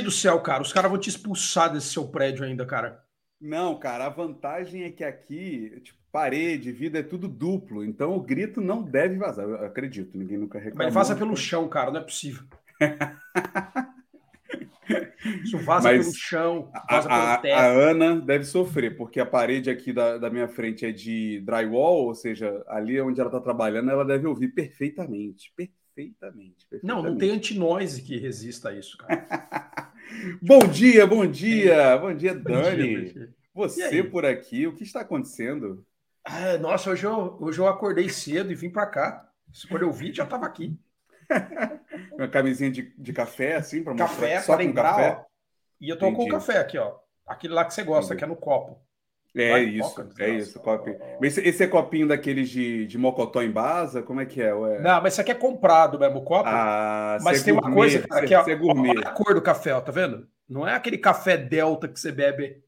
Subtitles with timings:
[0.00, 0.62] do céu, cara.
[0.62, 3.04] Os caras vão te expulsar desse seu prédio ainda, cara.
[3.40, 8.20] Não, cara, a vantagem é que aqui, tipo, parede, vida é tudo duplo, então o
[8.22, 9.46] grito não deve vazar.
[9.48, 10.76] Eu acredito, ninguém nunca reclamou.
[10.76, 12.44] Mas vaza pelo chão, cara, não é possível.
[15.44, 17.90] Isso vaza Mas pelo chão, A, vaza a- pelo a teto.
[17.90, 22.14] Ana deve sofrer, porque a parede aqui da, da minha frente é de drywall, ou
[22.14, 25.52] seja, ali onde ela está trabalhando, ela deve ouvir perfeitamente.
[25.56, 25.81] Perfeitamente.
[26.82, 29.26] Não, não tem anti-noise que resista a isso, cara.
[30.42, 32.76] Bom dia, bom dia, bom dia, Bom Dani.
[32.76, 33.18] dia, Buriti.
[33.18, 35.86] E Você por aqui, o que está acontecendo?
[36.24, 39.28] Ah, nossa, hoje eu, hoje eu acordei cedo e vim pra cá.
[39.68, 40.78] Quando eu vi, já tava aqui.
[42.12, 45.26] Uma camisinha de, de café, assim, para mostrar Café, só com lembrar, café?
[45.80, 46.30] E eu tô com o Entendi.
[46.30, 46.98] café aqui, ó.
[47.26, 48.18] Aquele lá que você gosta, Entendi.
[48.18, 48.80] que é no copo.
[49.34, 50.90] É isso, foca, é isso, copo.
[51.22, 54.02] Esse, esse é copinho daqueles de, de mocotó em basa?
[54.02, 54.52] Como é que é?
[54.54, 54.78] Ué?
[54.80, 56.48] Não, mas isso aqui é comprado mesmo, o copo.
[56.48, 58.90] Ah, Mas cê tem é uma gourmet, coisa, cara, que é gourmet.
[58.90, 60.28] olha a cor do café, ó, tá vendo?
[60.48, 62.62] Não é aquele café delta que você bebe.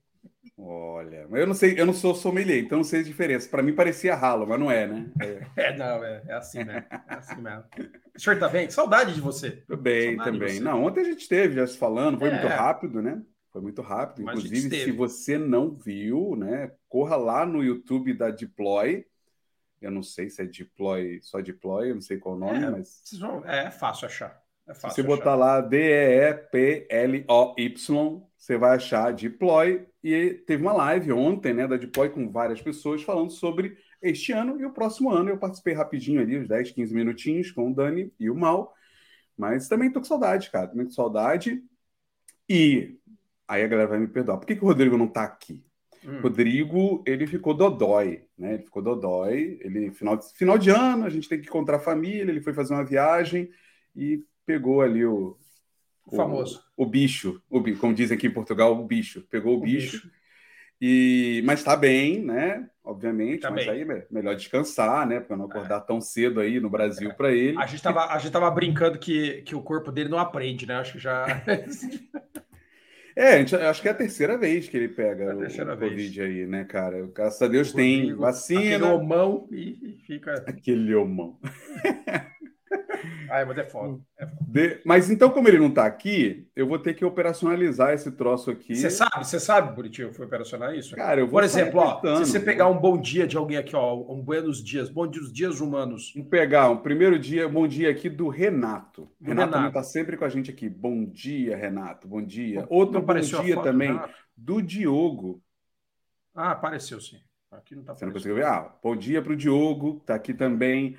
[0.57, 3.48] Olha, mas eu não sei, eu não sou sommelier, então não sei a diferença.
[3.48, 5.11] Para mim parecia ralo, mas não é, né?
[5.20, 6.85] É, É, não, é, é assim mesmo.
[7.09, 7.65] É assim mesmo.
[8.17, 8.70] O senhor tá bem?
[8.70, 9.65] Saudade de você.
[9.67, 10.61] tudo bem Saudade de também.
[10.61, 12.31] Não, ontem a gente esteve já se falando, foi É.
[12.31, 13.20] muito rápido, né?
[13.55, 14.28] Foi muito rápido.
[14.28, 19.06] Inclusive, se você não viu, né, corra lá no YouTube da Deploy.
[19.80, 22.70] Eu não sei se é Deploy, só Deploy, eu não sei qual o nome, É,
[22.70, 24.42] mas vão- É, fácil achar.
[24.67, 25.17] É Se fácil você achar.
[25.17, 29.86] botar lá D-E-E-P-L-O-Y, você vai achar Deploy.
[30.02, 34.61] E teve uma live ontem, né, da Deploy com várias pessoas falando sobre este ano
[34.61, 35.30] e o próximo ano.
[35.30, 38.74] Eu participei rapidinho ali, uns 10, 15 minutinhos com o Dani e o Mal.
[39.36, 40.67] Mas também tô com saudade, cara.
[40.67, 41.62] Também com saudade.
[42.48, 42.98] E
[43.48, 44.38] aí a galera vai me perdoar.
[44.38, 45.64] Por que, que o Rodrigo não tá aqui?
[46.06, 46.20] Hum.
[46.20, 48.55] Rodrigo, ele ficou dodói, né?
[48.55, 49.58] Ele ficou dodói.
[49.62, 52.30] Ele, final, de- final de ano, a gente tem que encontrar a família.
[52.30, 53.50] Ele foi fazer uma viagem
[53.96, 55.38] e pegou ali o,
[56.06, 56.62] O famoso.
[56.77, 59.22] o, bicho, o, como dizem aqui em Portugal, o bicho.
[59.30, 59.96] Pegou o, O bicho.
[60.02, 60.11] bicho.
[60.80, 62.68] E, mas tá bem, né?
[62.82, 63.70] Obviamente, Tá mas bem.
[63.70, 65.20] aí é me- melhor descansar, né?
[65.20, 67.56] Para não acordar tão cedo aí no Brasil para ele.
[67.56, 70.74] A gente tava, a gente tava brincando que, que o corpo dele não aprende, né?
[70.74, 71.24] Acho que já.
[73.17, 75.77] É, gente- acho que é a terceira vez que ele pega É o.
[75.77, 77.07] Covid aí, né, cara?
[77.14, 78.61] Graças a Deus O tem Rodrigo, vacina.
[78.61, 80.35] Aquele homão e, e fica.
[80.47, 81.39] Aquele homão.
[83.30, 84.01] Ai, mas é foda.
[84.18, 84.45] É foda.
[84.46, 88.51] De- Mas então, como ele não tá aqui, eu vou ter que operacionalizar esse troço
[88.51, 88.74] aqui.
[88.74, 90.95] Você sabe, você sabe, Bonitinho, foi operacional isso?
[90.95, 93.74] Cara, eu vou Por exemplo, ó, se você pegar um bom dia de alguém aqui,
[93.74, 96.12] ó, um buenos dias, bom dia, os dias humanos.
[96.14, 99.11] Vamos pegar um primeiro dia, bom dia aqui do Renato.
[99.20, 100.68] Do Renato está sempre com a gente aqui.
[100.68, 102.06] Bom dia, Renato.
[102.06, 102.61] Bom dia.
[102.61, 104.14] Não Outro bom dia também Renato?
[104.36, 105.42] do Diogo.
[106.35, 107.18] Ah, apareceu sim.
[107.51, 108.45] Aqui não tá Você não conseguiu ver?
[108.45, 110.96] Ah, bom dia para o Diogo, tá aqui também.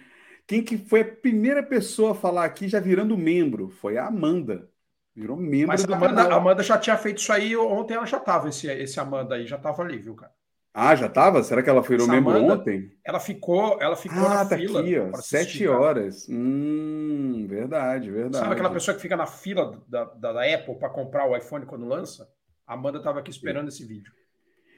[0.48, 3.70] Quem que foi a primeira pessoa a falar aqui já virando membro?
[3.70, 4.70] Foi a Amanda.
[5.16, 8.06] Virou membro Mas do a Amanda, a Amanda já tinha feito isso aí, ontem ela
[8.06, 10.32] já tava, esse, esse Amanda aí, já tava ali, viu, cara?
[10.74, 11.42] Ah, já tava?
[11.42, 12.92] Será que ela virou Essa membro Amanda ontem?
[13.06, 14.82] Ela ficou, ela ficou Ah, na tá fila.
[14.82, 15.14] aqui, ó.
[15.22, 16.28] Sete horas.
[16.30, 18.38] Hum, verdade, verdade.
[18.40, 21.66] Sabe aquela pessoa que fica na fila da, da, da Apple para comprar o iPhone
[21.66, 22.30] quando lança?
[22.68, 24.12] A Amanda tava aqui esperando esse vídeo.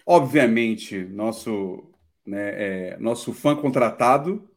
[0.05, 1.83] Obviamente, nosso,
[2.25, 4.47] né, é, nosso fã contratado,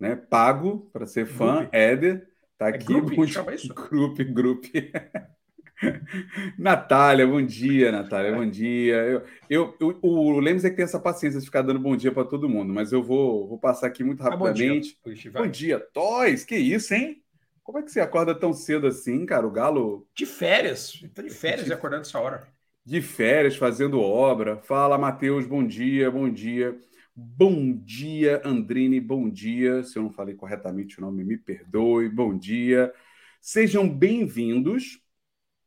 [0.00, 1.72] né, pago para ser fã, Grupo.
[1.72, 2.28] Éder,
[2.58, 3.00] tá É aqui.
[3.00, 3.80] grupo que Bom chama isso?
[3.90, 4.68] Grupo, grupo.
[6.58, 8.96] Natália, bom dia, Natália, bom dia.
[8.96, 12.12] Eu, eu, eu- o Lemos é que tem essa paciência de ficar dando bom dia
[12.12, 14.80] para todo mundo, mas eu vou, vou passar aqui muito Ah, bom dia.
[14.80, 14.98] rapidamente.
[15.02, 17.22] Puxa, Bom dia, Toys, que isso, hein?
[17.62, 19.46] Como é que você acorda tão cedo assim, cara?
[19.46, 20.92] O Galo De férias.
[21.14, 22.46] Tá de férias e acordando essa hora.
[22.84, 24.56] de férias fazendo obra.
[24.58, 26.78] Fala, Matheus, bom dia, bom dia.
[27.20, 29.82] Bom dia, Andrine, bom dia.
[29.82, 32.08] Se eu não falei corretamente o nome, me perdoe.
[32.08, 32.94] Bom dia.
[33.40, 35.02] Sejam bem-vindos.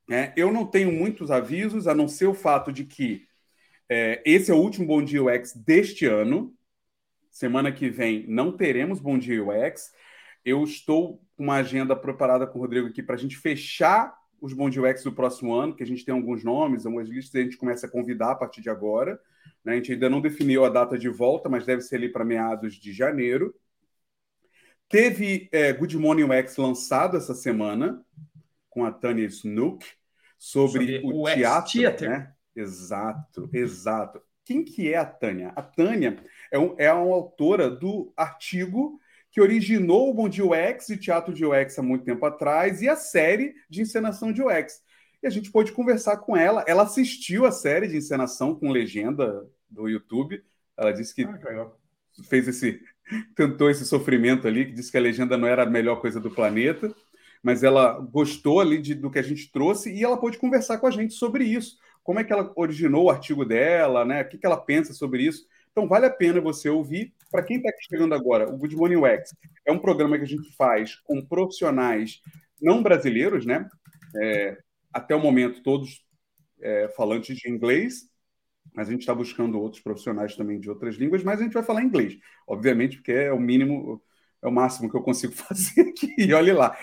[0.07, 0.33] né?
[0.37, 3.27] eu não tenho muitos avisos, a não ser o fato de que
[3.89, 6.55] é, esse é o último Bom Dia UX deste ano.
[7.29, 9.91] Semana que vem não teremos Bom Dia UX.
[10.45, 14.53] Eu estou com uma agenda preparada com o Rodrigo aqui para a gente fechar os
[14.53, 17.43] Bom Dia UX do próximo ano, que a gente tem alguns nomes, algumas listas, a
[17.43, 19.19] gente começa a convidar a partir de agora.
[19.63, 19.73] Né?
[19.73, 22.75] A gente ainda não definiu a data de volta, mas deve ser ali para meados
[22.75, 23.53] de janeiro.
[24.89, 28.03] Teve é, Good Morning UX lançado essa semana,
[28.69, 29.85] com a Tânia Snook,
[30.37, 31.71] sobre, Sobre o UX teatro.
[31.71, 32.09] Theater.
[32.09, 32.33] Né?
[32.55, 34.21] Exato, exato.
[34.43, 35.53] Quem que é a Tânia?
[35.55, 36.17] A Tânia
[36.51, 38.99] é, um, é uma autora do artigo
[39.29, 42.89] que originou o Bom Dia UX e Teatro de UX há muito tempo atrás e
[42.89, 44.81] a série de encenação de UX.
[45.21, 46.63] E a gente pôde conversar com ela.
[46.67, 50.43] Ela assistiu a série de encenação com legenda do YouTube.
[50.77, 51.71] Ela disse que ah,
[52.27, 52.81] fez esse
[53.35, 56.31] tentou esse sofrimento ali, que disse que a legenda não era a melhor coisa do
[56.31, 56.93] planeta,
[57.43, 60.87] mas ela gostou ali de, do que a gente trouxe e ela pôde conversar com
[60.87, 61.77] a gente sobre isso.
[62.03, 64.21] Como é que ela originou o artigo dela, né?
[64.21, 65.45] O que, que ela pensa sobre isso.
[65.71, 67.13] Então, vale a pena você ouvir.
[67.31, 69.33] Para quem está chegando agora, o Good Morning UX
[69.65, 72.21] é um programa que a gente faz com profissionais
[72.61, 73.69] não brasileiros, né?
[74.21, 74.57] É,
[74.93, 76.03] até o momento, todos
[76.59, 78.09] é, falantes de inglês,
[78.73, 81.63] mas a gente está buscando outros profissionais também de outras línguas, mas a gente vai
[81.63, 82.17] falar inglês,
[82.47, 84.01] obviamente, porque é o mínimo,
[84.41, 86.77] é o máximo que eu consigo fazer aqui, e olhe lá.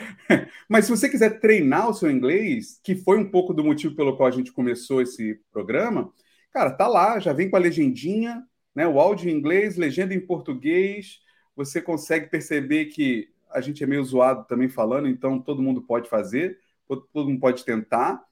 [0.69, 4.17] Mas se você quiser treinar o seu inglês, que foi um pouco do motivo pelo
[4.17, 6.13] qual a gente começou esse programa,
[6.53, 8.45] cara, tá lá, já vem com a legendinha,
[8.75, 8.87] né?
[8.87, 11.21] O áudio em inglês, legenda em português,
[11.57, 16.09] você consegue perceber que a gente é meio zoado também falando, então todo mundo pode
[16.09, 16.59] fazer,
[16.97, 18.23] todo mundo pode tentar.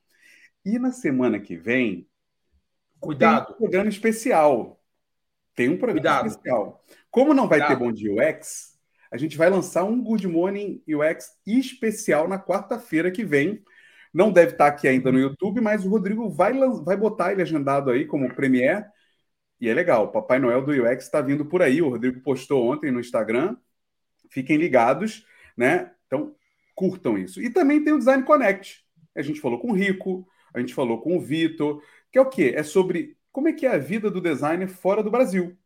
[0.65, 2.09] E na semana que vem,
[3.01, 3.47] Cuidado.
[3.47, 4.81] Tem um programa especial.
[5.55, 6.27] Tem um programa Cuidado.
[6.29, 6.85] especial.
[7.11, 7.79] Como não vai Cuidado.
[7.79, 8.77] ter Bom Dia UX,
[9.11, 13.63] a gente vai lançar um Good Morning UX especial na quarta-feira que vem.
[14.13, 16.53] Não deve estar aqui ainda no YouTube, mas o Rodrigo vai,
[16.85, 18.85] vai botar ele agendado aí como Premiere.
[19.61, 21.81] E é legal, o Papai Noel do UX está vindo por aí.
[21.81, 23.57] O Rodrigo postou ontem no Instagram.
[24.31, 25.25] Fiquem ligados,
[25.57, 25.93] né?
[26.07, 26.35] Então,
[26.77, 27.43] curtam isso.
[27.43, 28.85] E também tem o Design Connect.
[29.17, 31.83] A gente falou com o Rico, a gente falou com o Vitor,
[32.13, 32.53] que é o quê?
[32.55, 35.57] É sobre como é que é a vida do designer fora do Brasil.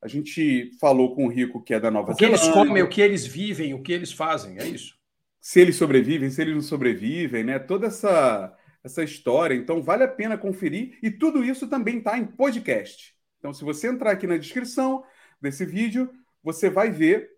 [0.00, 2.26] A gente falou com o Rico, que é da Nova Zelândia.
[2.26, 2.60] O que Zelândia.
[2.60, 4.96] eles comem, o que eles vivem, o que eles fazem, é isso.
[5.40, 7.58] Se eles sobrevivem, se eles não sobrevivem, né?
[7.58, 9.54] Toda essa, essa história.
[9.54, 10.98] Então, vale a pena conferir.
[11.02, 13.14] E tudo isso também está em podcast.
[13.38, 15.04] Então, se você entrar aqui na descrição
[15.40, 16.10] desse vídeo,
[16.42, 17.30] você vai ver,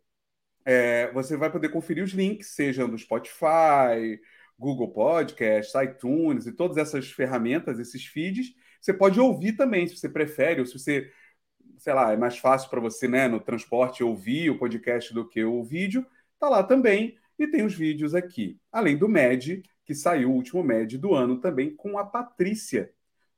[0.71, 4.21] é, você vai poder conferir os links, seja do Spotify,
[4.59, 8.55] Google Podcasts, iTunes e todas essas ferramentas, esses feeds.
[8.79, 11.11] Você pode ouvir também, se você prefere, ou se você,
[11.79, 15.43] sei lá, é mais fácil para você, né, no transporte ouvir o podcast do que
[15.43, 16.07] o vídeo,
[16.39, 17.17] tá lá também.
[17.39, 18.61] E tem os vídeos aqui.
[18.71, 22.93] Além do MED, que saiu o último MED do ano também com a Patrícia,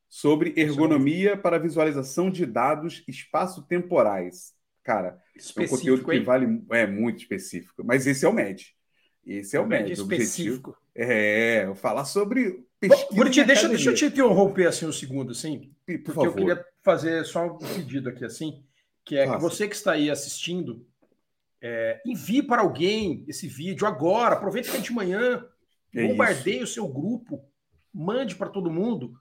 [0.08, 4.58] sobre ergonomia para visualização de dados espaço-temporais.
[4.82, 8.74] Cara, específico, é um conteúdo que vale é muito específico, mas esse é o MED.
[9.26, 10.76] Esse é o, o MED, específico.
[10.94, 13.14] É, falar sobre pesquisa.
[13.14, 16.26] Buriti, deixa, deixa eu te interromper assim um segundo, assim, Por porque favor.
[16.26, 18.64] eu queria fazer só um pedido aqui, assim,
[19.04, 19.36] que é Nossa.
[19.36, 20.84] que você que está aí assistindo,
[21.60, 25.44] é, envie para alguém esse vídeo agora, aproveita que é de manhã,
[25.94, 26.64] é bombardeie isso.
[26.64, 27.44] o seu grupo,
[27.92, 29.14] mande para todo mundo.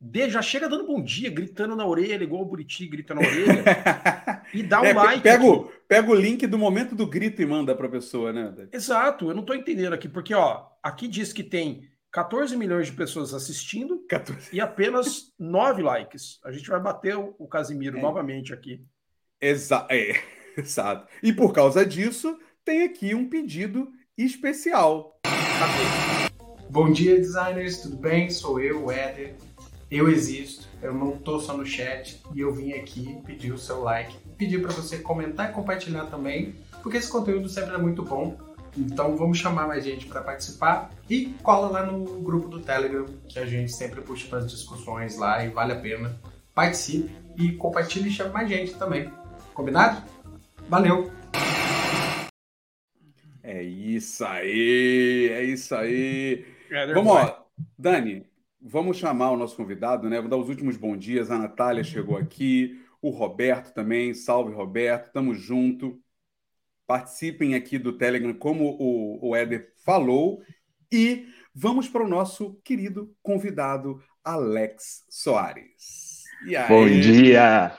[0.00, 3.64] De, já chega dando bom dia, gritando na orelha, igual o Buriti grita na orelha.
[4.52, 5.22] e dá um é, like.
[5.22, 8.54] Pega o, pega o link do momento do grito e manda para a pessoa, né?
[8.72, 12.92] Exato, eu não estou entendendo aqui, porque ó, aqui diz que tem 14 milhões de
[12.92, 14.48] pessoas assistindo 14.
[14.52, 16.40] e apenas 9 likes.
[16.44, 18.00] A gente vai bater o, o Casimiro é.
[18.00, 18.84] novamente aqui.
[19.40, 20.20] Exa é,
[20.58, 21.06] exato.
[21.22, 25.20] E por causa disso, tem aqui um pedido especial.
[26.68, 28.30] Bom dia, designers, tudo bem?
[28.30, 29.34] Sou eu, o Éder
[29.90, 33.82] eu existo, eu não tô só no chat e eu vim aqui pedir o seu
[33.82, 38.38] like, pedir para você comentar e compartilhar também, porque esse conteúdo sempre é muito bom.
[38.76, 43.40] Então vamos chamar mais gente para participar e cola lá no grupo do Telegram, que
[43.40, 46.16] a gente sempre puxa para as discussões lá e vale a pena.
[46.54, 49.10] Participe e compartilhe e chame mais gente também.
[49.52, 50.08] Combinado?
[50.68, 51.10] Valeu!
[53.42, 56.46] É isso aí, é isso aí.
[56.94, 57.44] Vamos lá,
[57.76, 58.29] Dani,
[58.62, 60.20] Vamos chamar o nosso convidado, né?
[60.20, 61.30] Vou dar os últimos bons dias.
[61.30, 64.12] A Natália chegou aqui, o Roberto também.
[64.12, 65.12] Salve, Roberto.
[65.12, 65.98] Tamo junto.
[66.86, 70.42] Participem aqui do Telegram, como o, o Éder falou.
[70.92, 76.24] E vamos para o nosso querido convidado, Alex Soares.
[76.68, 77.72] Bom dia!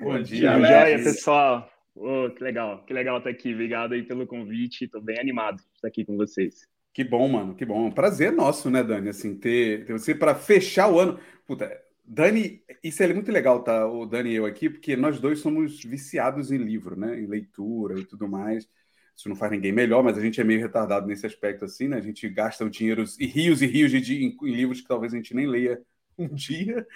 [0.00, 0.68] Bom dia, Alex.
[0.68, 1.70] Joia, pessoal.
[1.94, 3.52] Oh, que legal, que legal estar aqui.
[3.52, 4.84] Obrigado aí pelo convite.
[4.84, 6.66] Estou bem animado de estar aqui com vocês.
[6.96, 7.90] Que bom, mano, que bom.
[7.90, 9.10] Prazer nosso, né, Dani?
[9.10, 11.20] Assim, ter, ter você para fechar o ano.
[11.46, 11.70] Puta,
[12.02, 13.86] Dani, isso é muito legal, tá?
[13.86, 17.20] O Dani e eu aqui, porque nós dois somos viciados em livro, né?
[17.20, 18.66] Em leitura e tudo mais.
[19.14, 21.98] Isso não faz ninguém melhor, mas a gente é meio retardado nesse aspecto, assim, né?
[21.98, 24.88] A gente gasta o dinheiro e rios e rios de, de em, em livros que
[24.88, 25.78] talvez a gente nem leia
[26.16, 26.86] um dia.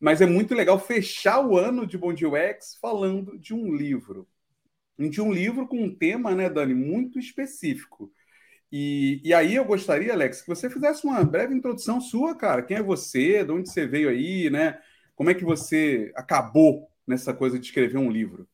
[0.00, 4.28] Mas é muito legal fechar o ano de Bom Dia UX falando de um livro.
[4.98, 8.12] De um livro com um tema, né, Dani, muito específico.
[8.70, 12.62] E, e aí eu gostaria, Alex, que você fizesse uma breve introdução sua, cara.
[12.62, 13.44] Quem é você?
[13.44, 14.78] De onde você veio aí, né?
[15.16, 18.46] Como é que você acabou nessa coisa de escrever um livro?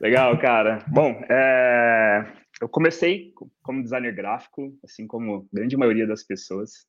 [0.00, 0.84] Legal, cara.
[0.88, 2.26] Bom, é...
[2.60, 6.86] eu comecei como designer gráfico, assim como a grande maioria das pessoas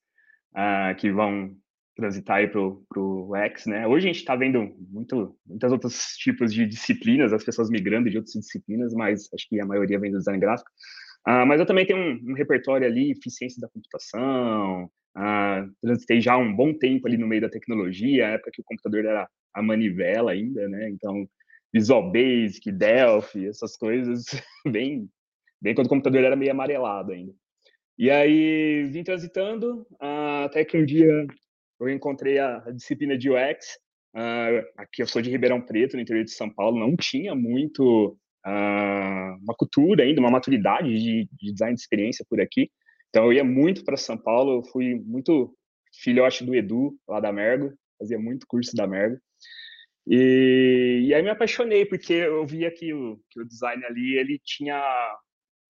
[0.56, 1.54] uh, que vão
[1.96, 3.86] transitar aí para o X, né?
[3.86, 8.18] Hoje a gente está vendo muito, muitas outros tipos de disciplinas, as pessoas migrando de
[8.18, 10.72] outras disciplinas, mas acho que a maioria vem do design gráfico.
[11.28, 14.86] Uh, mas eu também tenho um, um, repertório ali, eficiência da computação,
[15.16, 19.06] uh, transitei já um bom tempo ali no meio da tecnologia, época que o computador
[19.06, 20.90] era a manivela ainda, né?
[20.90, 21.28] Então,
[21.74, 24.26] Visual Basic, Delphi, essas coisas,
[24.68, 25.08] bem,
[25.62, 27.34] bem quando o computador era meio amarelado ainda.
[27.98, 31.28] E aí vim transitando, uh, até que um dia
[31.80, 33.78] eu encontrei a, a disciplina de UX.
[34.16, 38.18] Uh, aqui eu sou de Ribeirão Preto, no interior de São Paulo, não tinha muito
[38.46, 42.70] uma cultura ainda, uma maturidade de, de, design de experiência por aqui.
[43.10, 45.56] Então eu ia muito para São Paulo, fui muito
[46.02, 49.18] filhote do Edu, lá da Mergo, fazia muito curso da Mergo.
[50.08, 54.40] E, e aí me apaixonei, porque eu via que o, que o design ali, ele
[54.44, 54.82] tinha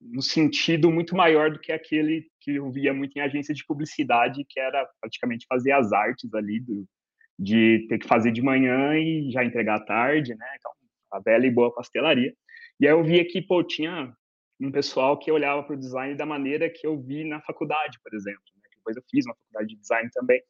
[0.01, 4.45] um sentido muito maior do que aquele que eu via muito em agência de publicidade,
[4.49, 6.87] que era praticamente fazer as artes ali, do,
[7.37, 10.45] de ter que fazer de manhã e já entregar à tarde, né?
[10.57, 10.71] Então,
[11.11, 12.33] a velha e boa pastelaria.
[12.81, 14.11] E aí eu via que, pô, tinha
[14.59, 18.11] um pessoal que olhava para o design da maneira que eu vi na faculdade, por
[18.11, 18.41] exemplo.
[18.55, 18.69] Né?
[18.75, 20.41] Depois eu fiz uma faculdade de design também.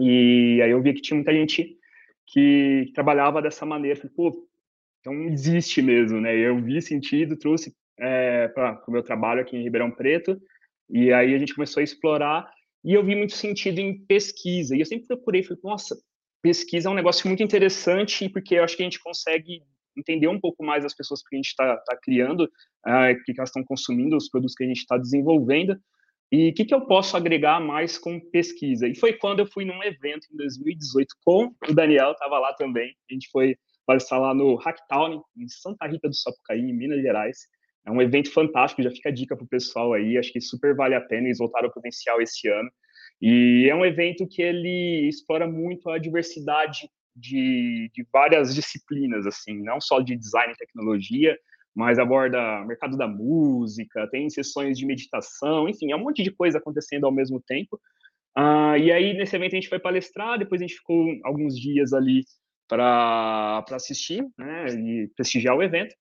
[0.00, 1.78] E aí eu via que tinha muita gente
[2.26, 3.96] que, trabalhava dessa maneira.
[3.96, 4.48] Falei, pô,
[4.98, 6.36] então existe mesmo, né?
[6.36, 10.40] Eu vi sentido, trouxe é, para o meu trabalho aqui em Ribeirão Preto,
[10.90, 12.50] e aí a gente começou a explorar,
[12.82, 15.96] e eu vi muito sentido em pesquisa, e eu sempre procurei, falei, nossa,
[16.42, 19.62] pesquisa é um negócio muito interessante, porque eu acho que a gente consegue
[19.96, 22.48] entender um pouco mais as pessoas que a gente está tá criando,
[23.24, 25.76] que, que elas estão consumindo, os produtos que a gente está desenvolvendo,
[26.32, 28.88] e o que, que eu posso agregar mais com pesquisa?
[28.88, 32.92] E foi quando eu fui num evento em 2018 com o Daniel, estava lá também.
[33.08, 37.38] A gente foi palestrar lá no Hacktown, em Santa Rita do Sapucaí, em Minas Gerais.
[37.86, 40.74] É um evento fantástico, já fica a dica para o pessoal aí, acho que super
[40.74, 42.70] vale a pena, eles voltaram ao potencial esse ano.
[43.20, 49.62] E é um evento que ele explora muito a diversidade de, de várias disciplinas, assim,
[49.62, 51.38] não só de design e tecnologia,
[51.74, 56.58] mas aborda mercado da música, tem sessões de meditação, enfim, é um monte de coisa
[56.58, 57.80] acontecendo ao mesmo tempo.
[58.36, 61.92] Uh, e aí, nesse evento, a gente foi palestrar, depois a gente ficou alguns dias
[61.92, 62.24] ali
[62.68, 65.94] para assistir né, e prestigiar o evento.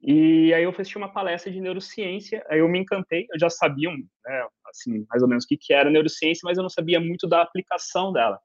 [0.00, 3.90] E aí eu assisti uma palestra de neurociência, aí eu me encantei, eu já sabia,
[3.90, 7.26] né, assim, mais ou menos o que, que era neurociência, mas eu não sabia muito
[7.26, 8.38] da aplicação dela.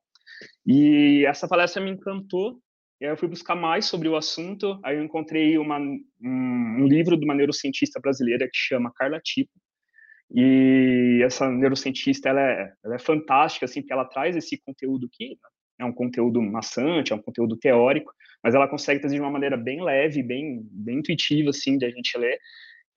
[0.65, 2.59] E essa palestra me encantou,
[2.99, 7.17] e aí eu fui buscar mais sobre o assunto, aí eu encontrei uma, um, livro
[7.17, 9.51] de uma neurocientista brasileira que chama Carla Tipo,
[10.33, 15.37] e essa neurocientista, ela é, ela é fantástica, assim, porque ela traz esse conteúdo que
[15.79, 18.11] é um conteúdo maçante, é um conteúdo teórico,
[18.43, 21.89] mas ela consegue trazer de uma maneira bem leve, bem, bem intuitiva, assim, de a
[21.89, 22.39] gente ler.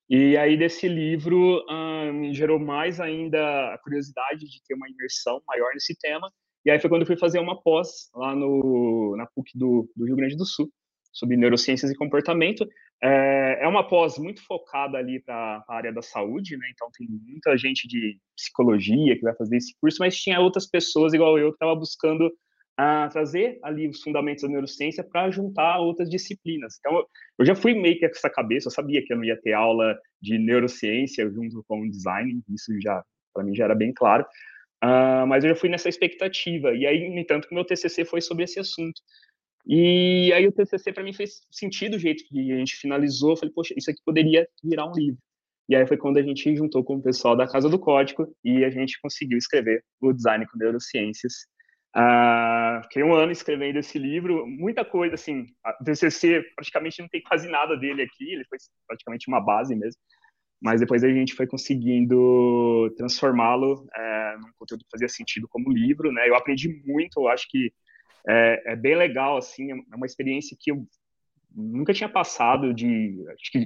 [0.09, 5.41] E aí, desse livro, uh, me gerou mais ainda a curiosidade de ter uma imersão
[5.45, 6.31] maior nesse tema.
[6.65, 10.05] E aí foi quando eu fui fazer uma pós lá no, na PUC do, do
[10.05, 10.69] Rio Grande do Sul,
[11.11, 12.67] sobre neurociências e comportamento.
[13.01, 16.67] É, é uma pós muito focada ali para a área da saúde, né?
[16.71, 21.13] Então tem muita gente de psicologia que vai fazer esse curso, mas tinha outras pessoas
[21.13, 22.31] igual eu que estava buscando
[22.77, 26.75] a trazer ali os fundamentos da neurociência para juntar outras disciplinas.
[26.79, 27.03] Então,
[27.39, 29.53] eu já fui meio que com essa cabeça, eu sabia que eu não ia ter
[29.53, 34.23] aula de neurociência junto com design, isso já, para mim, já era bem claro,
[34.83, 38.43] uh, mas eu já fui nessa expectativa, e aí, no entanto, meu TCC foi sobre
[38.43, 39.01] esse assunto.
[39.65, 43.53] E aí o TCC para mim fez sentido o jeito que a gente finalizou, falei,
[43.53, 45.19] poxa, isso aqui poderia virar um livro.
[45.67, 48.63] E aí foi quando a gente juntou com o pessoal da Casa do Código e
[48.63, 51.33] a gente conseguiu escrever o Design com Neurociências,
[51.97, 55.47] Uh, fiquei um ano escrevendo esse livro, muita coisa, assim,
[55.81, 59.99] o TCC praticamente não tem quase nada dele aqui, ele foi praticamente uma base mesmo,
[60.61, 66.11] mas depois a gente foi conseguindo transformá-lo é, num conteúdo que fazia sentido como livro,
[66.11, 67.71] né, eu aprendi muito, eu acho que
[68.27, 70.85] é, é bem legal, assim, é uma experiência que eu
[71.55, 73.15] nunca tinha passado de,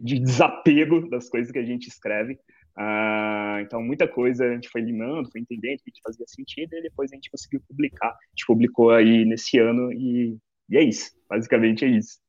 [0.04, 2.38] de desapego das coisas que a gente escreve,
[2.76, 6.82] ah, então, muita coisa a gente foi limando, foi entendendo o que fazia sentido, e
[6.82, 8.10] depois a gente conseguiu publicar.
[8.10, 10.38] A gente publicou aí nesse ano, e,
[10.70, 11.12] e é isso.
[11.30, 12.20] Basicamente é isso.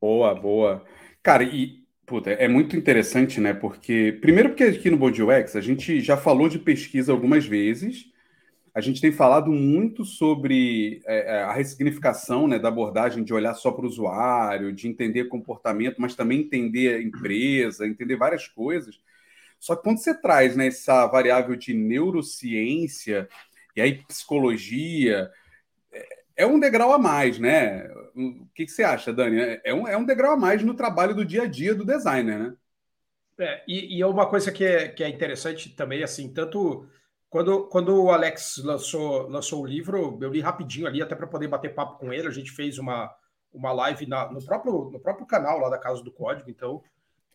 [0.00, 0.84] Boa, boa.
[1.22, 3.54] Cara, e puta, é muito interessante, né?
[3.54, 8.06] Porque, primeiro, porque aqui no Body UX a gente já falou de pesquisa algumas vezes.
[8.74, 13.54] A gente tem falado muito sobre é, é a ressignificação né, da abordagem de olhar
[13.54, 19.00] só para o usuário, de entender comportamento, mas também entender a empresa, entender várias coisas.
[19.60, 23.28] Só que quando você traz né, essa variável de neurociência
[23.76, 25.30] e aí psicologia,
[25.92, 26.06] é,
[26.38, 27.88] é um degrau a mais, né?
[28.14, 29.40] O que, que você acha, Dani?
[29.40, 31.84] É, é um, é um degrau a mais no trabalho do dia a dia do
[31.84, 32.56] designer, né?
[33.38, 36.88] É, e, é uma coisa que é, que é interessante também, assim, tanto
[37.28, 41.48] Quando, quando o Alex lançou, lançou o livro, eu li rapidinho ali, até para poder
[41.48, 42.28] bater papo com ele.
[42.28, 43.12] A gente fez uma,
[43.52, 46.80] uma live na, no, próprio, no próprio canal lá da Casa do Código, então,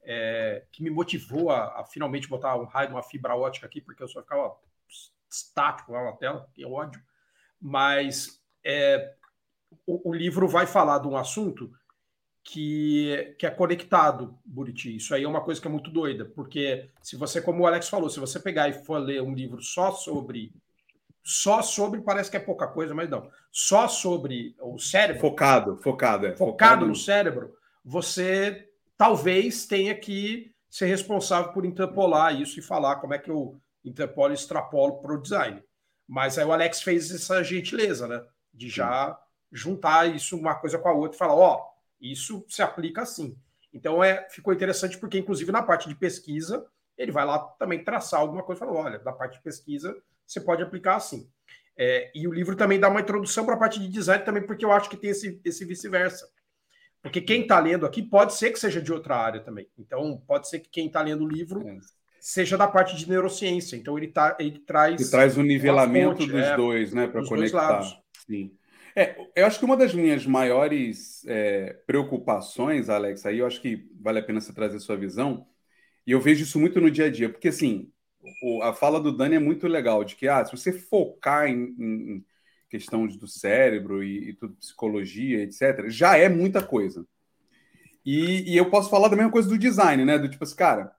[0.03, 4.01] é, que me motivou a, a, finalmente botar um raio, uma fibra ótica aqui, porque
[4.01, 4.55] eu só ficava
[5.29, 7.01] estático lá na tela, que ódio.
[7.59, 9.13] Mas é,
[9.85, 11.71] o, o livro vai falar de um assunto
[12.43, 14.95] que, que é conectado, Buriti.
[14.95, 17.89] Isso aí é uma coisa que é muito doida, porque se você, como o Alex
[17.89, 20.53] falou, se você pegar e for ler um livro só sobre.
[21.21, 23.29] Só sobre, parece que é pouca coisa, mas não.
[23.51, 25.21] Só sobre o cérebro.
[25.21, 26.29] Focado, focado, é.
[26.31, 32.95] Focado, focado no cérebro, você talvez tenha que ser responsável por interpolar isso e falar
[32.95, 35.61] como é que eu interpolo e extrapolo para o design.
[36.07, 38.23] Mas aí o Alex fez essa gentileza, né?
[38.51, 39.19] De já
[39.51, 43.37] juntar isso uma coisa com a outra e falar, ó, oh, isso se aplica assim.
[43.73, 46.65] Então é, ficou interessante porque, inclusive, na parte de pesquisa,
[46.97, 50.39] ele vai lá também traçar alguma coisa e fala: olha, na parte de pesquisa você
[50.39, 51.27] pode aplicar assim.
[51.75, 54.65] É, e o livro também dá uma introdução para a parte de design também, porque
[54.65, 56.29] eu acho que tem esse, esse vice-versa.
[57.01, 59.67] Porque quem está lendo aqui pode ser que seja de outra área também.
[59.77, 61.77] Então, pode ser que quem está lendo o livro é.
[62.19, 63.77] seja da parte de neurociência.
[63.77, 64.99] Então, ele, tá, ele traz.
[64.99, 67.07] Ele traz o nivelamento fonte, dos é, dois, né?
[67.07, 67.81] Para conectar.
[68.27, 68.51] Sim.
[68.95, 73.87] É, eu acho que uma das minhas maiores é, preocupações, Alex, aí eu acho que
[73.99, 75.47] vale a pena você trazer sua visão,
[76.05, 77.91] e eu vejo isso muito no dia a dia, porque assim,
[78.43, 81.75] o, a fala do Dani é muito legal, de que ah, se você focar em,
[81.79, 82.25] em
[82.69, 87.05] questão do cérebro e, e, tudo, psicologia, etc., já é muita coisa.
[88.05, 90.17] E, e, eu posso falar da mesma coisa do design, né?
[90.17, 90.95] Do tipo assim, cara,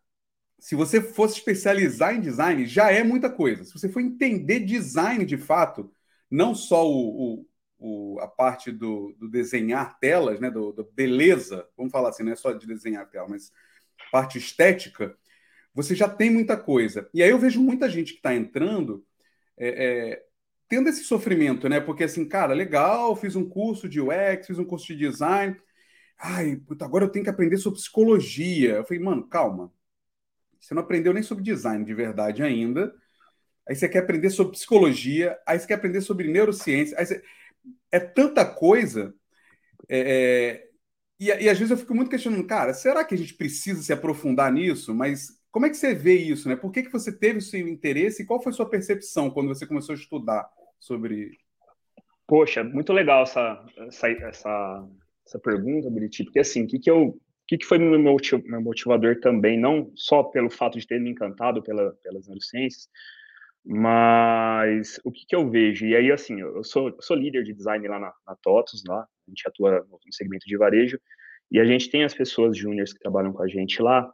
[0.58, 3.64] se você fosse especializar em design, já é muita coisa.
[3.64, 5.92] Se você for entender design de fato,
[6.30, 7.46] não só o, o,
[8.20, 12.36] a parte do, do, desenhar telas, né, do, do, beleza, vamos falar assim, não é
[12.36, 13.50] só de desenhar tela, mas
[14.12, 15.16] parte estética,
[15.74, 17.08] você já tem muita coisa.
[17.14, 19.04] E aí eu vejo muita gente que está entrando
[19.56, 20.22] é, é,
[20.68, 21.80] tendo esse sofrimento, né?
[21.80, 25.56] Porque assim, cara, legal, fiz um curso de UX, fiz um curso de design.
[26.18, 28.76] Ai, puta, agora eu tenho que aprender sobre psicologia.
[28.76, 29.72] Eu falei, mano, calma.
[30.60, 32.94] Você não aprendeu nem sobre design de verdade ainda.
[33.68, 37.22] Aí você quer aprender sobre psicologia, aí você quer aprender sobre neurociência, aí você
[37.90, 39.14] é tanta coisa.
[39.88, 40.68] É, é,
[41.18, 43.92] e, e, às vezes eu fico muito questionando, cara, será que a gente precisa se
[43.92, 44.94] aprofundar nisso?
[44.94, 46.56] Mas como é que você vê isso, né?
[46.56, 49.48] Por que, que você teve o seu interesse e qual foi a sua percepção quando
[49.48, 51.37] você começou a estudar sobre.
[52.26, 54.88] Poxa, muito legal essa, essa, essa,
[55.26, 57.09] essa pergunta, Buriti, porque assim, o que, que eu.
[57.09, 57.98] O que, que foi meu
[58.62, 62.88] motivador também, não só pelo fato de ter me encantado pela, pelas neurociências,
[63.64, 65.86] mas o que, que, eu vejo?
[65.86, 69.02] E aí, assim, eu sou, eu sou líder de design lá na, na TOTUS, lá,
[69.02, 70.98] a gente atua no segmento de varejo,
[71.50, 74.10] e a gente tem as pessoas júniores que trabalham com a gente lá,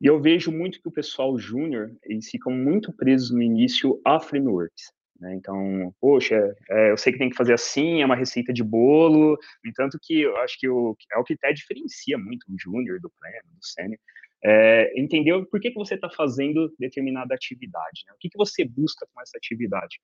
[0.00, 4.20] e eu vejo muito que o pessoal júnior, eles ficam muito presos no início a
[4.20, 4.92] frameworks.
[5.18, 5.34] Né?
[5.34, 9.38] Então, poxa, é, eu sei que tem que fazer assim, é uma receita de bolo,
[9.64, 13.00] no entanto que eu acho que o, é o que até diferencia muito o júnior
[13.00, 13.98] do pleno, do sênior,
[14.44, 18.14] é, entender por que, que você está fazendo determinada atividade, né?
[18.14, 19.98] o que, que você busca com essa atividade.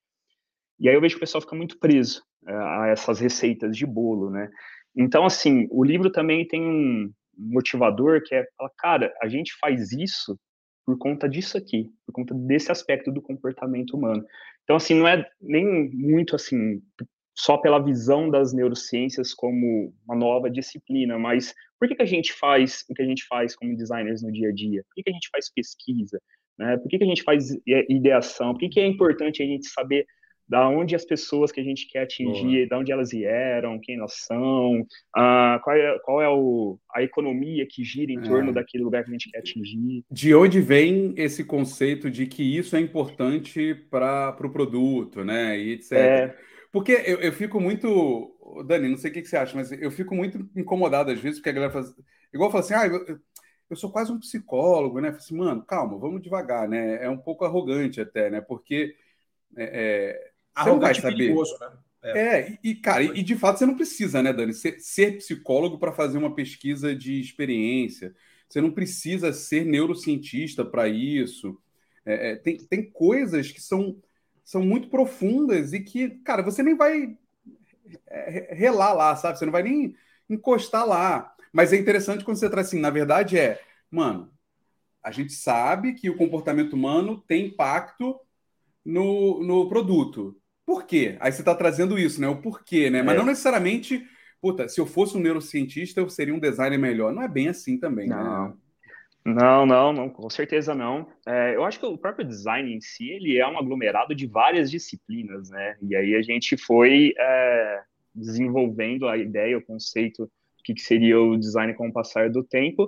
[0.80, 3.86] E aí eu vejo que o pessoal fica muito preso é, a essas receitas de
[3.86, 4.50] bolo, né?
[4.96, 10.38] Então, assim, o livro também tem um motivador que é cara, a gente faz isso
[10.84, 14.24] por conta disso aqui, por conta desse aspecto do comportamento humano.
[14.64, 16.82] Então, assim, não é nem muito assim
[17.34, 22.32] só pela visão das neurociências como uma nova disciplina, mas por que, que a gente
[22.32, 24.82] faz o que a gente faz como designers no dia a dia?
[24.84, 26.20] Por que, que a gente faz pesquisa?
[26.58, 26.76] Né?
[26.76, 27.48] Por que, que a gente faz
[27.88, 28.52] ideação?
[28.52, 30.06] Por que, que é importante a gente saber
[30.48, 34.12] da onde as pessoas que a gente quer atingir, da onde elas vieram, quem elas
[34.26, 38.22] são, uh, qual é, qual é o, a economia que gira em é.
[38.22, 40.04] torno daquele lugar que a gente quer atingir.
[40.10, 45.58] De onde vem esse conceito de que isso é importante para o pro produto, né?
[45.58, 45.92] E etc.
[45.92, 46.36] É.
[46.72, 48.34] Porque eu, eu fico muito.
[48.66, 51.38] Dani, não sei o que, que, você acha, mas eu fico muito incomodado às vezes,
[51.38, 51.94] porque a galera faz.
[52.32, 53.20] Igual fala assim, ah, eu,
[53.68, 55.10] eu sou quase um psicólogo, né?
[55.10, 57.04] Assim, mano, calma, vamos devagar, né?
[57.04, 58.40] É um pouco arrogante até, né?
[58.40, 58.96] Porque.
[59.54, 60.16] É,
[60.56, 61.16] é, você não vai saber.
[61.16, 61.72] Perigoso, né?
[62.04, 65.18] É, é e, cara, e, e, de fato você não precisa, né, Dani, ser, ser
[65.18, 68.14] psicólogo para fazer uma pesquisa de experiência.
[68.48, 71.56] Você não precisa ser neurocientista para isso.
[72.04, 73.96] É, é, tem, tem coisas que são
[74.44, 77.16] são muito profundas e que, cara, você nem vai
[78.06, 79.38] é, relar lá, sabe?
[79.38, 79.94] Você não vai nem
[80.28, 81.34] encostar lá.
[81.52, 84.30] Mas é interessante quando você traz assim, na verdade é, mano,
[85.02, 88.18] a gente sabe que o comportamento humano tem impacto
[88.84, 90.36] no, no produto.
[90.64, 91.16] Por quê?
[91.20, 92.28] Aí você está trazendo isso, né?
[92.28, 93.02] O porquê, né?
[93.02, 93.18] Mas é.
[93.18, 94.06] não necessariamente,
[94.40, 97.12] puta, se eu fosse um neurocientista, eu seria um designer melhor.
[97.12, 98.16] Não é bem assim também, né?
[98.16, 98.48] não.
[98.48, 98.54] né?
[99.24, 101.06] Não, não, não, com certeza não.
[101.26, 104.70] É, eu acho que o próprio design em si, ele é um aglomerado de várias
[104.70, 105.76] disciplinas, né?
[105.80, 107.82] E aí a gente foi é,
[108.14, 112.42] desenvolvendo a ideia, o conceito do que, que seria o design com o passar do
[112.42, 112.86] tempo,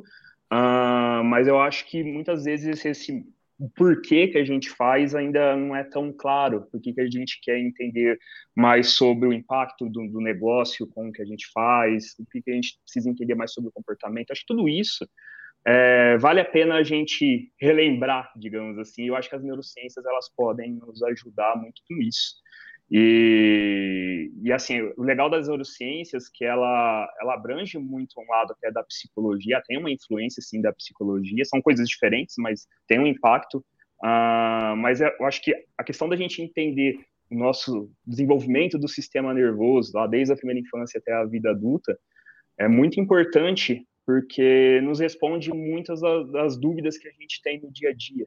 [0.52, 3.24] uh, mas eu acho que muitas vezes esse
[3.56, 7.40] o porquê que a gente faz ainda não é tão claro, por que a gente
[7.40, 8.18] quer entender
[8.54, 12.54] mais sobre o impacto do, do negócio, como que a gente faz, o que a
[12.54, 14.32] gente precisa entender mais sobre o comportamento.
[14.32, 15.08] Acho que tudo isso
[15.66, 19.06] é, vale a pena a gente relembrar, digamos assim.
[19.08, 22.34] Eu acho que as neurociências elas podem nos ajudar muito com isso.
[22.90, 28.52] E, e assim, o legal das neurociências é que ela, ela abrange muito um lado
[28.52, 33.06] até da psicologia, tem uma influência, sim, da psicologia, são coisas diferentes, mas tem um
[33.06, 33.64] impacto.
[34.02, 36.98] Uh, mas eu acho que a questão da gente entender
[37.30, 41.98] o nosso desenvolvimento do sistema nervoso, lá desde a primeira infância até a vida adulta,
[42.58, 47.90] é muito importante porque nos responde muitas das dúvidas que a gente tem no dia
[47.90, 48.26] a dia.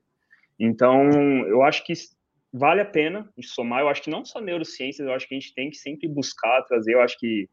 [0.59, 1.09] Então,
[1.45, 1.93] eu acho que
[2.51, 3.81] vale a pena somar.
[3.81, 6.63] Eu acho que não só neurociências, eu acho que a gente tem que sempre buscar
[6.63, 6.95] trazer.
[6.95, 7.47] Eu acho que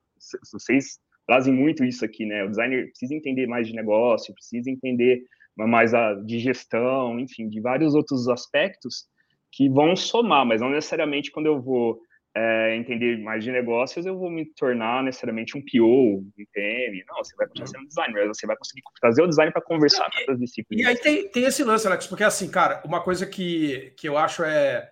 [0.53, 2.45] vocês trazem muito isso aqui, né?
[2.45, 5.23] O designer precisa entender mais de negócio, precisa entender
[5.57, 9.07] mais a, de gestão, enfim, de vários outros aspectos
[9.53, 12.01] que vão somar, mas não necessariamente quando eu vou
[12.37, 17.05] é, entender mais de negócios, eu vou me tornar necessariamente um PO, um PM.
[17.07, 20.19] Não, você vai continuar sendo designer, você vai conseguir trazer o design para conversar com
[20.19, 20.85] outras disciplinas.
[20.85, 24.19] E aí tem, tem esse lance, Alex, porque assim, cara, uma coisa que, que eu
[24.19, 24.91] acho é.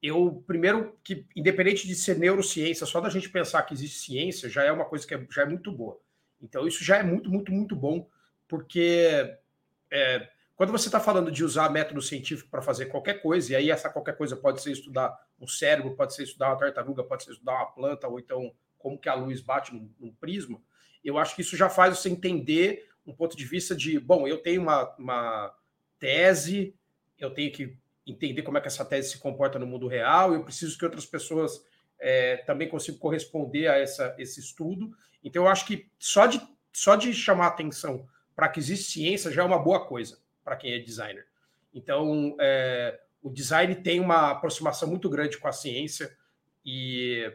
[0.00, 4.62] Eu, primeiro, que independente de ser neurociência, só da gente pensar que existe ciência já
[4.62, 5.98] é uma coisa que é, já é muito boa.
[6.42, 8.06] Então, isso já é muito, muito, muito bom,
[8.46, 9.34] porque
[9.90, 13.70] é, quando você está falando de usar método científico para fazer qualquer coisa, e aí
[13.70, 17.32] essa qualquer coisa pode ser estudar um cérebro, pode ser estudar uma tartaruga, pode ser
[17.32, 20.60] estudar uma planta, ou então como que a luz bate num, num prisma,
[21.04, 24.38] eu acho que isso já faz você entender um ponto de vista de, bom, eu
[24.38, 25.54] tenho uma, uma
[25.98, 26.74] tese,
[27.18, 30.44] eu tenho que entender como é que essa tese se comporta no mundo real, eu
[30.44, 31.64] preciso que outras pessoas
[31.98, 34.92] é, também consigam corresponder a essa, esse estudo.
[35.22, 36.40] Então, eu acho que só de,
[36.72, 40.72] só de chamar atenção para que existe ciência já é uma boa coisa para quem
[40.72, 41.26] é designer.
[41.72, 46.16] Então, é, o design tem uma aproximação muito grande com a ciência
[46.64, 47.32] e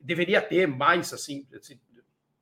[0.00, 1.78] deveria ter mais, assim, assim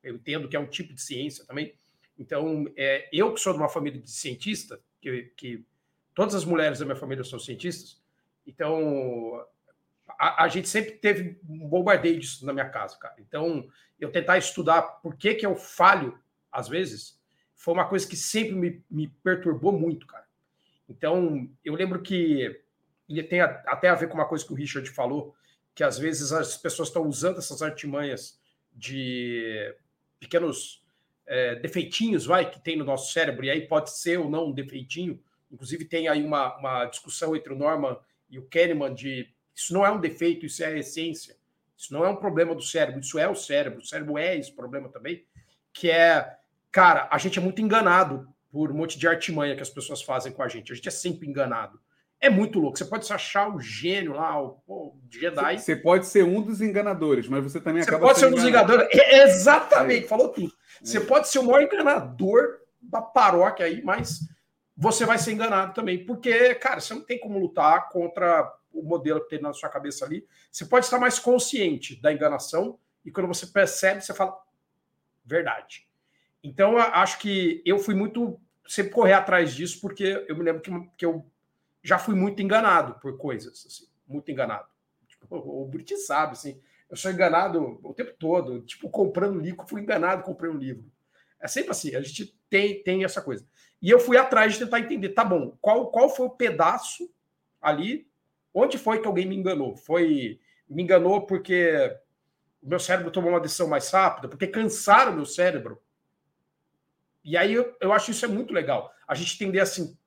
[0.03, 1.75] eu entendo que é um tipo de ciência também.
[2.17, 5.65] Então, é, eu que sou de uma família de cientista, que, que
[6.13, 8.01] todas as mulheres da minha família são cientistas,
[8.45, 9.45] então
[10.17, 13.15] a, a, gente sempre teve um bombardeio disso na minha casa, cara.
[13.19, 16.17] Então, eu tentar estudar por que, que eu falho,
[16.51, 17.18] às vezes,
[17.59, 20.25] foi uma coisa que sempre me, me perturbou muito, cara.
[20.87, 22.63] Então, eu lembro que
[23.07, 25.35] e tem até a ver com uma coisa que o Richard falou,
[25.75, 28.39] que às vezes as pessoas estão usando essas artimanhas
[28.71, 29.75] de
[30.19, 30.81] pequenos
[31.27, 34.53] é, defeitinhos, vai, que tem no nosso cérebro, e aí pode ser ou não um
[34.53, 35.21] defeitinho.
[35.51, 37.97] Inclusive, tem aí uma, uma discussão entre o Norman
[38.29, 41.35] e o Kahneman de isso não é um defeito, isso é a essência.
[41.75, 43.79] Isso não é um problema do cérebro, isso é o cérebro.
[43.79, 45.25] O cérebro é esse problema também,
[45.73, 46.38] que é
[46.71, 50.31] Cara, a gente é muito enganado por um monte de artimanha que as pessoas fazem
[50.31, 50.71] com a gente.
[50.71, 51.79] A gente é sempre enganado.
[52.21, 52.77] É muito louco.
[52.77, 55.57] Você pode se achar o gênio lá, o, o Jedi.
[55.57, 58.43] Você pode ser um dos enganadores, mas você também você acaba pode ser um dos
[58.43, 58.87] enganadores.
[58.91, 60.07] É, exatamente, é.
[60.07, 60.51] falou tudo.
[60.81, 60.85] É.
[60.85, 64.19] Você pode ser o maior enganador da paróquia aí, mas
[64.75, 69.21] você vai ser enganado também, porque, cara, você não tem como lutar contra o modelo
[69.21, 70.25] que tem na sua cabeça ali.
[70.51, 74.37] Você pode estar mais consciente da enganação e quando você percebe, você fala
[75.25, 75.88] verdade.
[76.43, 80.71] Então, acho que eu fui muito sempre correr atrás disso, porque eu me lembro que,
[80.97, 81.25] que eu
[81.83, 84.67] já fui muito enganado por coisas, assim, muito enganado.
[85.07, 89.81] Tipo, o Brit sabe, assim, eu sou enganado o tempo todo, tipo, comprando livro, fui
[89.81, 90.85] enganado, comprei um livro.
[91.39, 93.45] É sempre assim, a gente tem, tem essa coisa.
[93.81, 97.09] E eu fui atrás de tentar entender, tá bom, qual, qual foi o pedaço
[97.61, 98.07] ali,
[98.53, 99.75] onde foi que alguém me enganou?
[99.75, 101.97] Foi, me enganou porque
[102.61, 105.79] o meu cérebro tomou uma decisão mais rápida, porque cansaram o meu cérebro
[107.23, 108.91] e aí eu, eu acho isso é muito legal.
[109.07, 109.97] A gente entender assim,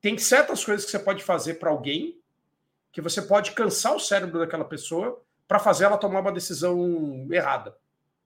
[0.00, 2.20] tem certas coisas que você pode fazer para alguém
[2.92, 7.76] que você pode cansar o cérebro daquela pessoa para fazer ela tomar uma decisão errada.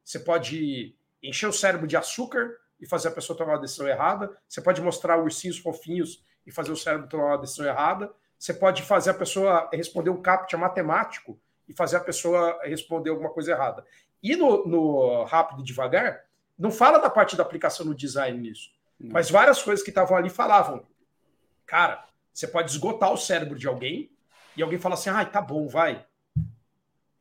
[0.05, 4.37] Você pode encher o cérebro de açúcar e fazer a pessoa tomar uma decisão errada.
[4.49, 8.13] Você pode mostrar ursinhos fofinhos e fazer o cérebro tomar uma decisão errada.
[8.39, 13.31] Você pode fazer a pessoa responder um captcha matemático e fazer a pessoa responder alguma
[13.31, 13.85] coisa errada.
[14.23, 16.25] E no, no rápido e devagar,
[16.63, 18.71] não fala da parte da aplicação no design nisso.
[18.97, 20.87] Mas várias coisas que estavam ali falavam.
[21.67, 24.13] Cara, você pode esgotar o cérebro de alguém
[24.57, 26.07] e alguém fala assim: ai, ah, tá bom, vai.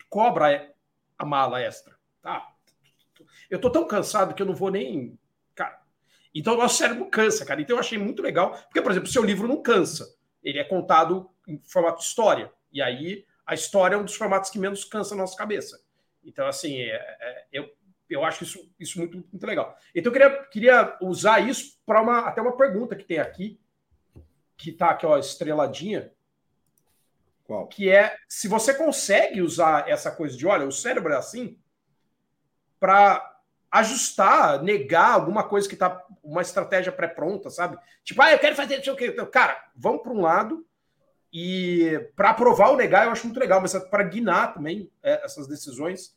[0.08, 0.72] Cobra
[1.18, 1.98] a mala extra.
[2.22, 2.54] Tá.
[3.50, 5.18] Eu tô tão cansado que eu não vou nem.
[5.56, 5.82] Cara,
[6.36, 7.60] Então o nosso cérebro cansa, cara.
[7.62, 10.16] Então eu achei muito legal, porque, por exemplo, o seu livro não cansa.
[10.44, 12.54] Ele é contado em formato de história.
[12.72, 15.82] E aí a história é um dos formatos que menos cansa a nossa cabeça.
[16.24, 17.68] Então, assim, é, é, eu,
[18.12, 19.78] eu acho isso, isso muito, muito legal.
[19.96, 23.60] Então, eu queria, queria usar isso para uma, até uma pergunta que tem aqui,
[24.58, 26.12] que está aqui, ó, estreladinha.
[27.44, 27.68] Qual?
[27.68, 31.58] Que é se você consegue usar essa coisa de, olha, o cérebro é assim,
[32.80, 33.32] para
[33.72, 37.78] ajustar, negar alguma coisa que está uma estratégia pré-pronta, sabe?
[38.04, 39.12] Tipo, ah, eu quero fazer isso aqui.
[39.28, 40.66] Cara, vamos para um lado
[41.32, 45.48] e para aprovar ou negar eu acho muito legal, mas para guinar também é, essas
[45.48, 46.14] decisões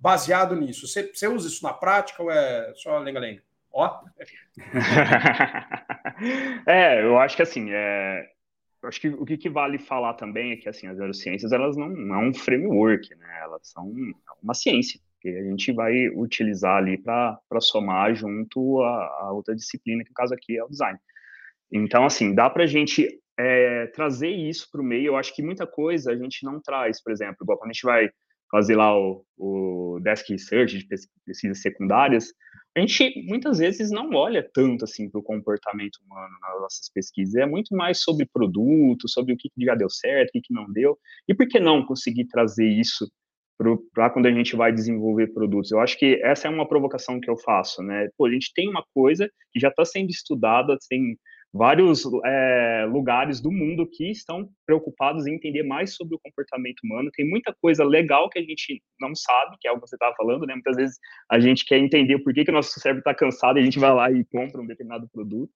[0.00, 0.88] baseado nisso.
[0.88, 3.42] Você, você usa isso na prática ou é só lenga-lenga?
[3.72, 4.00] Ó.
[6.66, 8.28] é, eu acho que assim, é,
[8.82, 11.88] eu acho que o que, vale falar também é que assim, as neurociências elas não,
[11.88, 13.40] não é um framework, né?
[13.42, 13.92] Elas são
[14.42, 20.02] uma ciência que a gente vai utilizar ali para somar junto a, a, outra disciplina,
[20.02, 20.98] que no caso aqui é o design.
[21.70, 25.08] Então, assim, dá para a gente é, trazer isso para o meio.
[25.08, 27.84] Eu acho que muita coisa a gente não traz, por exemplo, igual quando a gente
[27.84, 28.10] vai
[28.50, 30.86] fazer lá o, o desk research de
[31.24, 32.32] pesquisas secundárias,
[32.76, 37.34] a gente muitas vezes não olha tanto assim para o comportamento humano nas nossas pesquisas.
[37.34, 40.96] É muito mais sobre produto, sobre o que já deu certo, o que, não deu.
[41.28, 43.10] E por que não conseguir trazer isso
[43.92, 45.70] para quando a gente vai desenvolver produtos.
[45.70, 48.08] Eu acho que essa é uma provocação que eu faço, né?
[48.16, 51.18] Pô, a gente tem uma coisa que já está sendo estudada, tem
[51.52, 57.10] vários é, lugares do mundo que estão preocupados em entender mais sobre o comportamento humano.
[57.12, 60.14] Tem muita coisa legal que a gente não sabe, que é o que você estava
[60.16, 60.54] falando, né?
[60.54, 60.96] Muitas vezes
[61.30, 63.78] a gente quer entender por que, que o nosso cérebro está cansado e a gente
[63.78, 65.50] vai lá e compra um determinado produto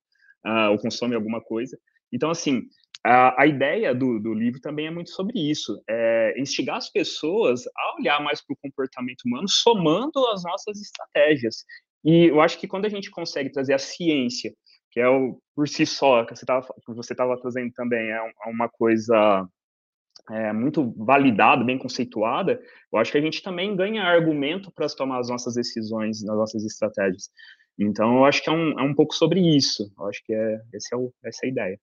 [0.44, 1.78] uh, ou consome alguma coisa.
[2.12, 2.62] Então, assim,
[3.04, 7.62] a, a ideia do, do, livro também é muito sobre isso, é instigar as pessoas
[7.76, 11.64] a olhar mais para o comportamento humano, somando as nossas estratégias.
[12.04, 14.52] E eu acho que quando a gente consegue trazer a ciência,
[14.94, 16.34] que é o por si só, que
[16.88, 19.46] você estava trazendo também, é, é uma coisa
[20.30, 22.60] é, muito validada, bem conceituada,
[22.92, 26.64] eu acho que a gente também ganha argumento para tomar as nossas decisões, nas nossas
[26.64, 27.28] estratégias.
[27.76, 29.92] Então, eu acho que é um, é um pouco sobre isso.
[29.98, 31.80] Eu acho que é, esse é o, essa é a ideia.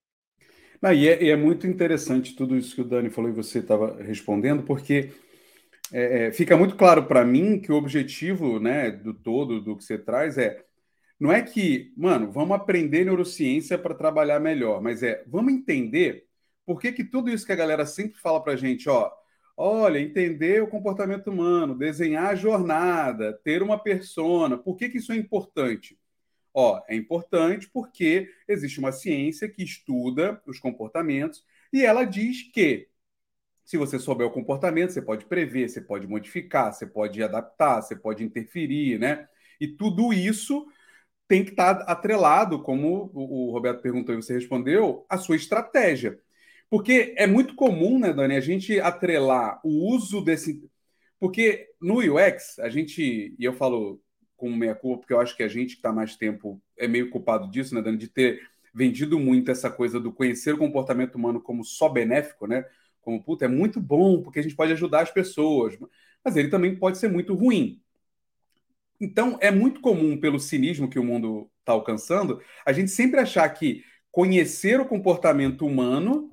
[0.82, 3.60] Não, e, é, e, é, muito interessante tudo isso que o Dani falou e você
[3.60, 5.12] estava respondendo, porque
[5.91, 9.84] é, é, fica muito claro para mim que o objetivo né, do todo do que
[9.84, 10.65] você traz é
[11.21, 16.27] não é que, mano, vamos aprender neurociência para trabalhar melhor, mas é vamos entender
[16.65, 19.12] por que, que tudo isso que a galera sempre fala para gente, ó,
[19.55, 25.12] olha, entender o comportamento humano, desenhar a jornada, ter uma persona, por que, que isso
[25.12, 25.95] é importante?
[26.55, 32.89] Ó, é importante porque existe uma ciência que estuda os comportamentos e ela diz que
[33.63, 37.95] se você souber o comportamento, você pode prever, você pode modificar, você pode adaptar, você
[37.95, 39.27] pode interferir, né?
[39.60, 40.65] E tudo isso
[41.31, 46.19] tem que estar atrelado, como o Roberto perguntou e você respondeu, a sua estratégia.
[46.69, 50.61] Porque é muito comum, né, Dani, a gente atrelar o uso desse.
[51.17, 54.01] Porque no UX, a gente, e eu falo
[54.35, 57.09] com meia culpa, porque eu acho que a gente que está mais tempo é meio
[57.09, 58.41] culpado disso, né, Dani, de ter
[58.73, 62.65] vendido muito essa coisa do conhecer o comportamento humano como só benéfico, né?
[62.99, 65.77] Como, puta, é muito bom, porque a gente pode ajudar as pessoas,
[66.25, 67.81] mas ele também pode ser muito ruim.
[69.01, 73.49] Então, é muito comum, pelo cinismo que o mundo está alcançando, a gente sempre achar
[73.49, 76.31] que conhecer o comportamento humano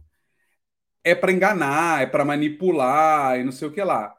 [1.02, 4.14] é para enganar, é para manipular e não sei o que lá.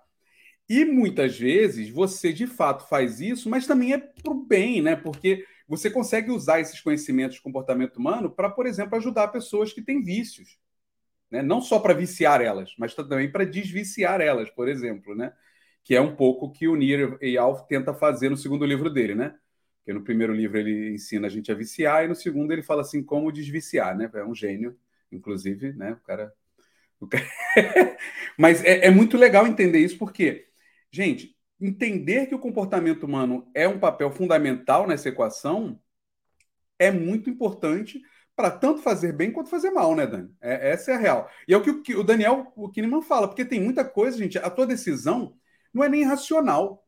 [0.67, 4.95] E muitas vezes você de fato faz isso, mas também é para o bem, né?
[4.95, 9.81] Porque você consegue usar esses conhecimentos de comportamento humano para, por exemplo, ajudar pessoas que
[9.81, 10.57] têm vícios.
[11.29, 11.43] Né?
[11.43, 15.33] Não só para viciar elas, mas também para desviciar elas, por exemplo, né?
[15.89, 19.35] Que é um pouco que o Nir Eyal tenta fazer no segundo livro dele, né?
[19.79, 22.81] Porque no primeiro livro ele ensina a gente a viciar, e no segundo ele fala
[22.81, 24.09] assim como desviciar, né?
[24.13, 24.77] É um gênio,
[25.11, 25.93] inclusive, né?
[25.93, 26.33] O cara.
[26.99, 27.25] O cara...
[28.37, 30.49] mas é, é muito legal entender isso, porque
[30.91, 35.79] Gente, entender que o comportamento humano é um papel fundamental nessa equação
[36.79, 38.01] é muito importante
[38.35, 40.33] para tanto fazer bem quanto fazer mal, né, Dani?
[40.41, 41.29] É, essa é a real.
[41.47, 44.37] E é o que o, o Daniel o Kahneman fala, porque tem muita coisa, gente,
[44.37, 45.37] a tua decisão
[45.73, 46.85] não é nem racional.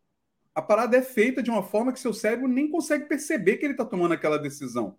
[0.53, 3.73] A parada é feita de uma forma que seu cérebro nem consegue perceber que ele
[3.73, 4.97] está tomando aquela decisão.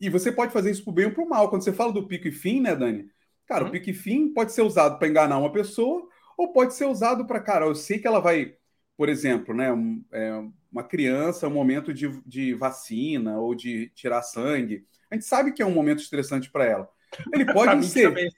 [0.00, 1.48] E você pode fazer isso para o bem ou para o mal.
[1.48, 3.08] Quando você fala do pico e fim, né, Dani?
[3.46, 3.68] Cara, uhum.
[3.68, 7.26] o pico e fim pode ser usado para enganar uma pessoa ou pode ser usado
[7.26, 8.56] para, cara, eu sei que ela vai,
[8.96, 14.22] por exemplo, né, um, é, uma criança, um momento de, de vacina ou de tirar
[14.22, 14.86] sangue.
[15.10, 16.88] A gente sabe que é um momento estressante para ela.
[17.32, 18.30] Ele pode inserir.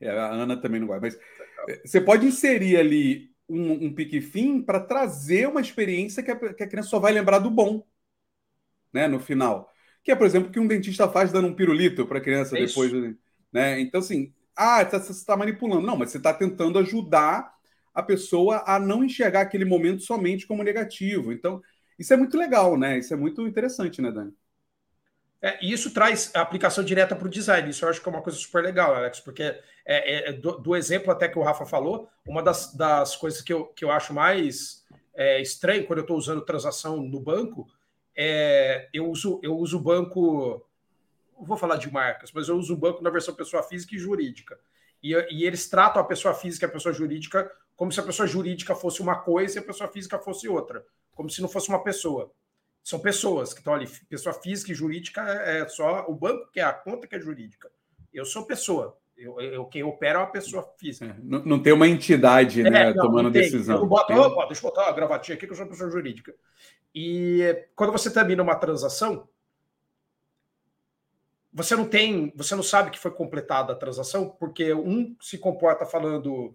[0.00, 1.18] É, a Ana também não vai, mas
[1.68, 6.62] é, você pode inserir ali um, um pique-fim para trazer uma experiência que a, que
[6.62, 7.84] a criança só vai lembrar do bom.
[8.92, 9.70] né, no final.
[10.02, 12.56] Que é, por exemplo, o que um dentista faz dando um pirulito para a criança
[12.56, 12.92] é depois.
[13.52, 13.80] Né?
[13.80, 15.86] Então, assim, ah, você está manipulando.
[15.86, 17.54] Não, mas você está tentando ajudar
[17.94, 21.32] a pessoa a não enxergar aquele momento somente como negativo.
[21.32, 21.62] Então,
[21.98, 22.98] isso é muito legal, né?
[22.98, 24.32] Isso é muito interessante, né, Dani?
[25.40, 27.68] É, e isso traz aplicação direta para o design.
[27.68, 30.58] Isso eu acho que é uma coisa super legal, Alex, porque é, é, é do,
[30.58, 33.90] do, exemplo até que o Rafa falou, uma das, das coisas que eu, que eu
[33.90, 37.68] acho mais é, estranho quando eu estou usando transação no banco
[38.16, 40.66] é eu uso eu uso o banco.
[41.38, 44.58] Vou falar de marcas, mas eu uso o banco na versão pessoa física e jurídica.
[45.02, 48.26] E, e eles tratam a pessoa física e a pessoa jurídica como se a pessoa
[48.26, 51.82] jurídica fosse uma coisa e a pessoa física fosse outra, como se não fosse uma
[51.82, 52.32] pessoa
[52.86, 53.88] são pessoas que estão ali.
[54.08, 57.68] Pessoa física e jurídica é só o banco que é a conta que é jurídica.
[58.14, 58.96] Eu sou pessoa.
[59.16, 61.06] Eu, eu quem opera é uma pessoa física.
[61.06, 63.78] É, não, não, tem uma entidade é, né, não, tomando não decisão.
[63.78, 66.32] Eu boto, oh, deixa eu botar uma gravatinha aqui que eu sou pessoa jurídica.
[66.94, 69.28] E quando você termina uma transação,
[71.52, 75.84] você não tem, você não sabe que foi completada a transação, porque um se comporta
[75.84, 76.54] falando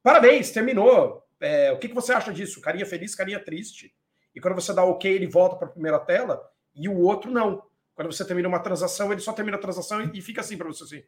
[0.00, 1.26] parabéns, terminou.
[1.40, 2.60] É, o que, que você acha disso?
[2.60, 3.92] Carinha feliz, carinha triste.
[4.36, 7.62] E quando você dá OK, ele volta para a primeira tela, e o outro não.
[7.94, 10.84] Quando você termina uma transação, ele só termina a transação e, fica assim para você
[10.84, 11.02] assim.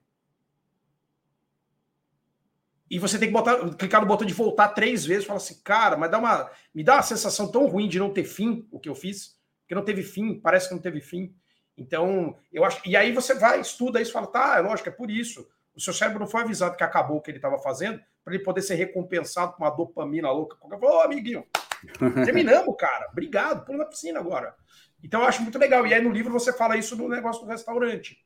[2.90, 5.94] E você tem que botar, clicar no botão de voltar três vezes falar assim, cara,
[5.94, 8.88] mas dá uma, me dá uma sensação tão ruim de não ter fim o que
[8.88, 9.38] eu fiz,
[9.68, 11.34] que não teve fim, parece que não teve fim.
[11.76, 12.80] Então, eu acho.
[12.88, 15.46] E aí você vai, estuda isso, fala, tá, é lógico, é por isso.
[15.76, 18.42] O seu cérebro não foi avisado que acabou o que ele estava fazendo, para ele
[18.42, 20.56] poder ser recompensado com uma dopamina louca.
[20.62, 21.44] Ô, oh, amiguinho,
[22.24, 23.08] Terminamos, cara.
[23.12, 24.54] Obrigado, pula na piscina agora.
[25.02, 25.86] Então eu acho muito legal.
[25.86, 28.18] E aí no livro você fala isso no negócio do restaurante,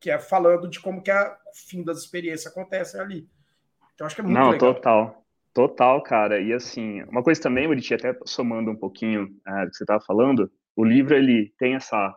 [0.00, 3.28] que é falando de como que a, o fim das experiências acontece ali.
[3.94, 4.74] Então acho que é muito Não, legal.
[4.74, 5.24] total.
[5.54, 6.40] Total, cara.
[6.40, 10.00] E assim, uma coisa também, Muriti, até somando um pouquinho é, do que você estava
[10.04, 12.16] falando, o livro ele tem essa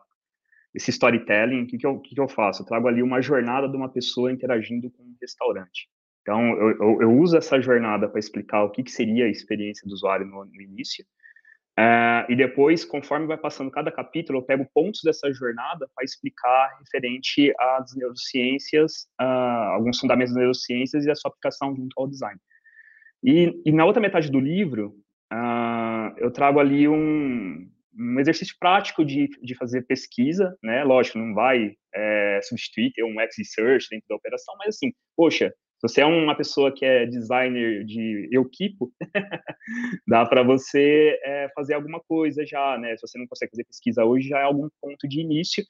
[0.74, 1.63] esse storytelling.
[1.63, 2.62] O que, que, eu, que, que eu faço?
[2.62, 5.89] Eu trago ali uma jornada de uma pessoa interagindo com um restaurante.
[6.21, 9.88] Então, eu, eu, eu uso essa jornada para explicar o que, que, seria a experiência
[9.88, 11.03] do usuário no, no início.
[11.79, 16.77] Uh, e depois, conforme vai passando cada capítulo, eu pego pontos dessa jornada para explicar
[16.79, 22.39] referente às neurociências, uh, alguns fundamentos das neurociências e a sua aplicação junto ao design.
[23.23, 24.95] E, e na outra metade do livro,
[25.34, 30.84] uh, eu trago ali um, um exercício prático de, de fazer pesquisa, né?
[30.84, 35.88] Lógico, não vai é, substituir ter um X-Research dentro da operação, mas assim, poxa, se
[35.88, 38.94] você é uma pessoa que é designer de equipo,
[40.08, 42.96] dá para você é, fazer alguma coisa já, né?
[42.96, 45.63] Se você não consegue fazer pesquisa hoje, já é algum ponto de início.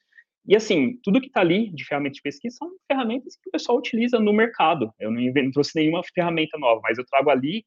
[0.46, 3.78] E assim, tudo que está ali de ferramentas de pesquisa são ferramentas que o pessoal
[3.78, 4.92] utiliza no mercado.
[5.00, 7.64] Eu não, não trouxe nenhuma ferramenta nova, mas eu trago ali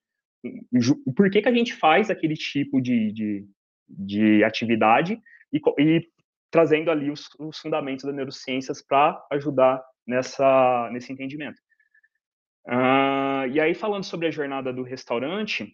[1.08, 3.48] o porquê que a gente faz aquele tipo de, de,
[3.90, 5.20] de atividade
[5.52, 6.08] e, e,
[6.52, 11.60] trazendo ali os, os fundamentos das neurociências para ajudar nessa, nesse entendimento.
[12.68, 15.72] Uh, e aí, falando sobre a jornada do restaurante,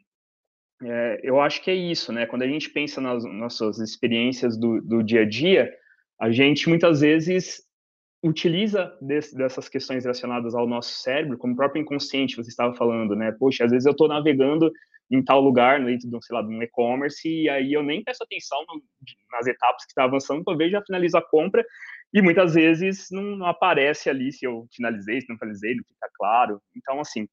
[0.83, 2.25] é, eu acho que é isso, né?
[2.25, 5.71] Quando a gente pensa nas nossas experiências do, do dia a dia,
[6.19, 7.61] a gente muitas vezes
[8.23, 13.15] utiliza desse, dessas questões relacionadas ao nosso cérebro, como o próprio inconsciente, você estava falando,
[13.15, 13.31] né?
[13.31, 14.71] Poxa, às vezes eu estou navegando
[15.09, 18.23] em tal lugar, dentro de, sei lá, de um e-commerce, e aí eu nem presto
[18.23, 18.81] atenção no,
[19.31, 21.65] nas etapas que está avançando, para ver, já finalizo a compra,
[22.13, 26.09] e muitas vezes não, não, aparece ali se eu finalizei, se não finalizei, não fica
[26.17, 26.61] claro.
[26.75, 27.27] Então, assim,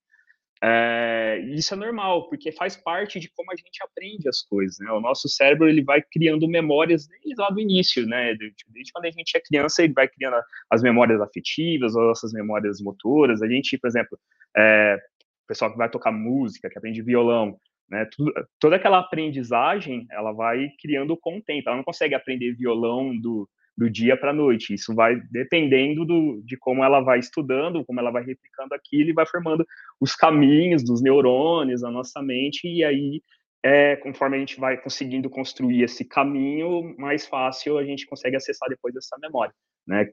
[0.62, 4.90] é, isso é normal, porque faz parte de como a gente aprende as coisas, né?
[4.92, 8.34] O nosso cérebro, ele vai criando memórias desde lá do início, né?
[8.34, 10.36] Desde quando a gente é criança, ele vai criando
[10.70, 13.40] as memórias afetivas, as nossas memórias motoras.
[13.42, 14.18] A gente, por exemplo,
[14.56, 14.96] é,
[15.44, 17.56] o pessoal que vai tocar música, que aprende violão,
[17.88, 18.08] né?
[18.16, 21.68] Tudo, toda aquela aprendizagem, ela vai criando com o tempo.
[21.68, 23.48] Ela não consegue aprender violão do
[23.78, 24.74] do dia para a noite.
[24.74, 29.12] Isso vai dependendo do, de como ela vai estudando, como ela vai replicando aquilo e
[29.12, 29.64] vai formando
[30.00, 33.22] os caminhos dos neurônios na nossa mente, e aí,
[33.62, 38.68] é, conforme a gente vai conseguindo construir esse caminho, mais fácil a gente consegue acessar
[38.68, 39.54] depois essa memória.
[39.86, 40.10] Né?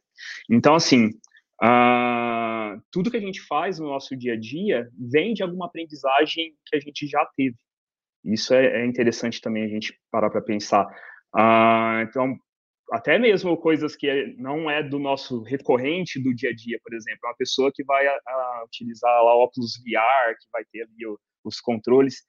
[0.47, 1.07] Então, assim,
[1.63, 6.53] uh, tudo que a gente faz no nosso dia a dia vem de alguma aprendizagem
[6.67, 7.55] que a gente já teve.
[8.23, 10.85] Isso é, é interessante também a gente parar para pensar.
[11.35, 12.37] Uh, então,
[12.91, 17.19] até mesmo coisas que não é do nosso recorrente do dia a dia, por exemplo,
[17.23, 21.19] uma pessoa que vai a, a utilizar lá óculos VR, que vai ter ali o,
[21.43, 22.23] os controles,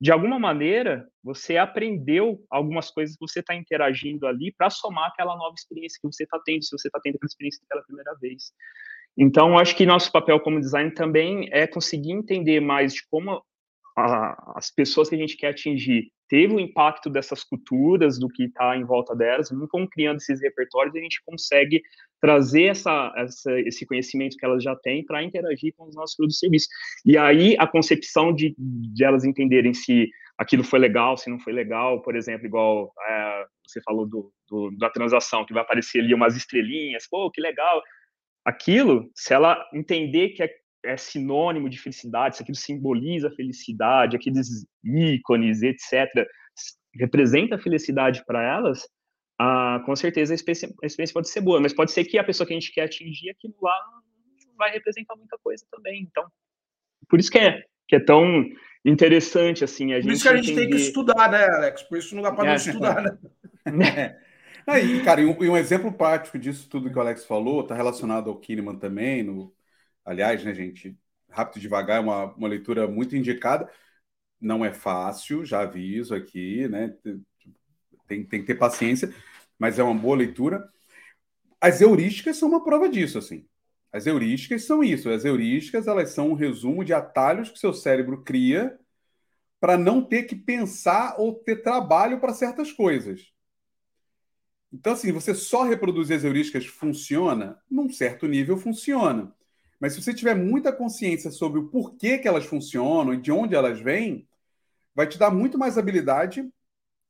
[0.00, 5.36] de alguma maneira você aprendeu algumas coisas que você está interagindo ali para somar aquela
[5.36, 8.52] nova experiência que você está tendo, se você está tendo aquela experiência pela primeira vez.
[9.16, 13.44] Então, acho que nosso papel como design também é conseguir entender mais de como
[13.96, 18.44] a, as pessoas que a gente quer atingir teve o impacto dessas culturas, do que
[18.44, 21.82] está em volta delas, vão criando esses repertórios a gente consegue
[22.18, 26.36] trazer essa, essa, esse conhecimento que elas já têm para interagir com os nossos produtos
[26.36, 26.68] e serviços.
[27.04, 31.52] E aí a concepção de, de elas entenderem se aquilo foi legal, se não foi
[31.52, 36.14] legal, por exemplo, igual é, você falou do, do, da transação, que vai aparecer ali
[36.14, 37.82] umas estrelinhas, pô, que legal.
[38.44, 40.42] Aquilo, se ela entender que
[40.84, 46.26] é sinônimo de felicidade, se aquilo simboliza felicidade, aqueles ícones, etc.,
[46.94, 48.86] representa a felicidade para elas,
[49.38, 52.24] ah, com certeza a experiência, a experiência, pode ser boa, mas pode ser que a
[52.24, 53.74] pessoa que a gente quer atingir, aquilo lá
[54.46, 56.02] não vai representar muita coisa também.
[56.02, 56.24] Então,
[57.08, 58.44] por isso que é, que é tão
[58.84, 60.60] interessante, assim, a por gente Por isso que a gente entender...
[60.68, 61.82] tem que estudar, né, Alex?
[61.82, 62.48] Por isso não dá para é.
[62.48, 63.02] não estudar,
[63.66, 64.18] né?
[64.64, 67.74] Aí, cara, e um, e um, exemplo prático disso tudo que o Alex falou, está
[67.74, 69.52] relacionado ao Kahneman também, no,
[70.04, 70.96] Aliás, né, gente,
[71.28, 73.70] Rápido e Devagar é uma, uma leitura muito indicada.
[74.40, 76.94] Não é fácil, já aviso aqui, né?
[78.06, 79.14] Tem, tem que ter paciência,
[79.58, 80.68] mas é uma boa leitura.
[81.60, 83.46] As heurísticas são uma prova disso, assim.
[83.92, 85.10] As heurísticas são isso.
[85.10, 88.78] As heurísticas, elas são um resumo de atalhos que seu cérebro cria
[89.60, 93.32] para não ter que pensar ou ter trabalho para certas coisas.
[94.72, 97.60] Então, assim, você só reproduzir as heurísticas funciona?
[97.70, 99.32] Num certo nível, funciona.
[99.82, 103.56] Mas se você tiver muita consciência sobre o porquê que elas funcionam e de onde
[103.56, 104.28] elas vêm,
[104.94, 106.48] vai te dar muito mais habilidade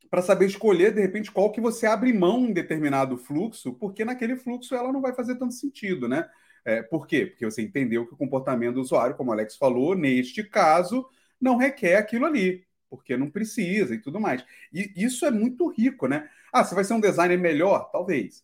[0.09, 4.37] para saber escolher, de repente, qual que você abre mão em determinado fluxo, porque naquele
[4.37, 6.27] fluxo ela não vai fazer tanto sentido, né?
[6.65, 7.27] É, por quê?
[7.27, 11.07] Porque você entendeu que o comportamento do usuário, como o Alex falou, neste caso,
[11.39, 14.47] não requer aquilo ali, porque não precisa e tudo mais.
[14.73, 16.27] E isso é muito rico, né?
[16.51, 17.91] Ah, você vai ser um designer melhor?
[17.93, 18.43] Talvez.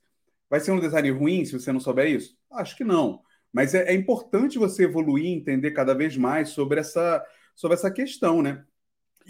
[0.51, 2.37] Vai ser um designer ruim se você não souber isso?
[2.51, 3.23] Acho que não.
[3.53, 7.25] Mas é, é importante você evoluir, entender cada vez mais sobre essa,
[7.55, 8.65] sobre essa questão, né?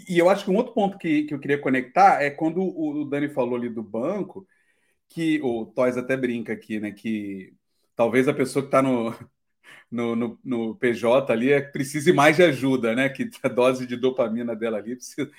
[0.09, 3.03] E eu acho que um outro ponto que, que eu queria conectar é quando o,
[3.03, 4.47] o Dani falou ali do banco,
[5.09, 6.93] que o Toys até brinca aqui, né?
[6.93, 7.55] Que
[7.97, 9.15] talvez a pessoa que está no,
[9.91, 13.09] no, no, no, PJ ali é, precise mais de ajuda, né?
[13.09, 15.31] Que a dose de dopamina dela ali precisa.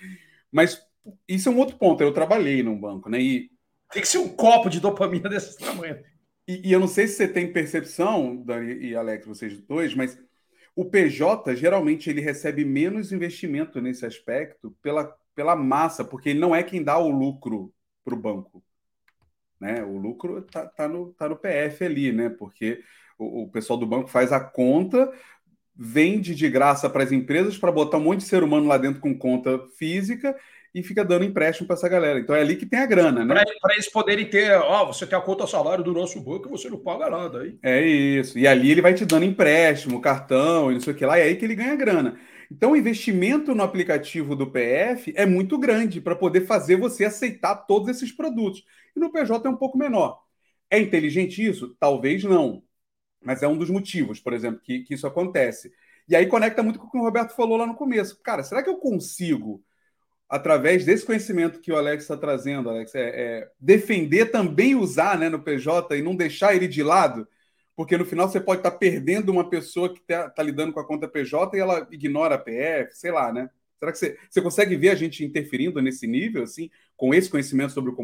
[0.52, 0.82] Mas
[1.28, 2.02] isso é um outro ponto.
[2.02, 3.20] Eu trabalhei num banco, né?
[3.22, 3.52] E
[3.92, 6.04] tem que ser um copo de dopamina desse tamanho.
[6.50, 10.18] E, e, eu não sei se você tem percepção, Dani e Alex, vocês dois, mas
[10.76, 16.56] o PJ geralmente ele recebe menos investimento nesse aspecto pela, pela massa, porque ele não
[16.56, 17.72] é quem dá o lucro
[18.04, 18.64] para o banco.
[19.60, 19.84] Né?
[19.84, 22.30] O lucro está tá no, tá no PF ali, né?
[22.30, 22.82] Porque
[23.16, 25.14] o, o pessoal do banco faz a conta,
[25.76, 29.02] vende de graça para as empresas para botar um monte de ser humano lá dentro
[29.02, 30.36] com conta física
[30.80, 32.20] e fica dando empréstimo para essa galera.
[32.20, 33.44] Então é ali que tem a grana, né?
[33.62, 36.70] Para eles poderem ter, ó, você tem a conta salário do nosso banco e você
[36.70, 37.58] não paga nada aí.
[37.62, 38.38] É isso.
[38.38, 41.22] E ali ele vai te dando empréstimo, cartão e não sei o que lá, e
[41.22, 42.18] é aí que ele ganha grana.
[42.52, 47.56] Então o investimento no aplicativo do PF é muito grande para poder fazer você aceitar
[47.56, 48.64] todos esses produtos.
[48.96, 50.20] E no PJ é um pouco menor.
[50.70, 51.76] É inteligente isso?
[51.80, 52.64] Talvez não.
[53.22, 55.72] Mas é um dos motivos, por exemplo, que, que isso acontece.
[56.08, 58.20] E aí conecta muito com o que o Roberto falou lá no começo.
[58.24, 59.64] Cara, será que eu consigo
[60.30, 65.28] através desse conhecimento que o Alex está trazendo, Alex, é, é, defender também usar né,
[65.28, 67.28] no PJ e não deixar ele de lado,
[67.76, 70.80] porque no final você pode estar tá perdendo uma pessoa que está tá lidando com
[70.80, 73.50] a conta PJ e ela ignora a PF, sei lá, né?
[73.80, 77.74] Será que você, você consegue ver a gente interferindo nesse nível, assim, com esse conhecimento
[77.74, 77.96] sobre o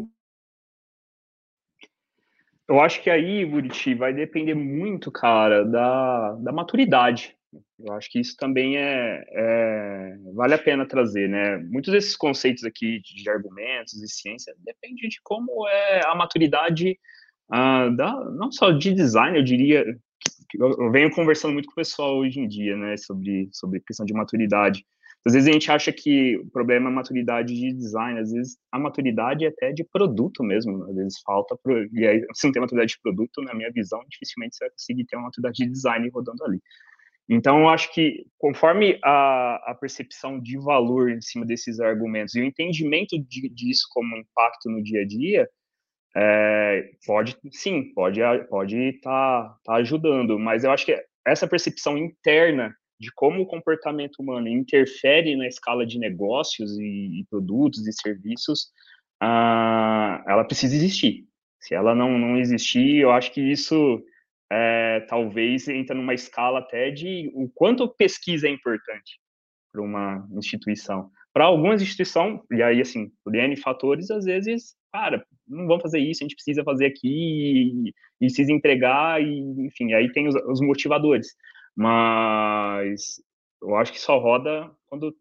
[2.68, 7.35] eu acho que aí, Buriti, vai depender muito, cara, da, da maturidade
[7.78, 11.58] eu acho que isso também é, é, vale a pena trazer, né?
[11.58, 16.98] Muitos desses conceitos aqui de argumentos e ciência depende de como é a maturidade
[17.50, 19.84] ah, da, não só de design, eu diria.
[20.58, 24.14] Eu venho conversando muito com o pessoal hoje em dia, né, sobre sobre questão de
[24.14, 24.84] maturidade.
[25.26, 28.56] Às vezes a gente acha que o problema é a maturidade de design, às vezes
[28.70, 32.52] a maturidade é até de produto mesmo, às vezes falta, pro, e aí se não
[32.52, 35.68] tem maturidade de produto, na minha visão, dificilmente você vai conseguir ter uma maturidade de
[35.68, 36.60] design rodando ali.
[37.28, 42.40] Então, eu acho que conforme a, a, percepção de valor em cima desses argumentos e
[42.40, 45.48] o entendimento de, disso como impacto no dia a dia,
[46.16, 50.96] é, pode, sim, pode pode estar tá, tá ajudando, mas eu acho que
[51.26, 57.26] essa percepção interna de como o comportamento humano interfere na escala de negócios e, e
[57.28, 58.70] produtos e serviços,
[59.20, 61.26] ah, ela precisa existir.
[61.60, 64.02] Se ela não, não existir, eu acho que isso
[64.50, 69.18] é, talvez entra numa escala até de o quanto pesquisa é importante
[69.72, 71.10] para uma instituição.
[71.32, 75.98] Para algumas instituições, e aí, assim, por N fatores, às vezes, cara, não vamos fazer
[75.98, 80.60] isso, a gente precisa fazer aqui e, precisa entregar, e, enfim, aí tem os, os
[80.60, 81.28] motivadores.
[81.76, 83.20] Mas
[83.60, 85.14] eu acho que só roda quando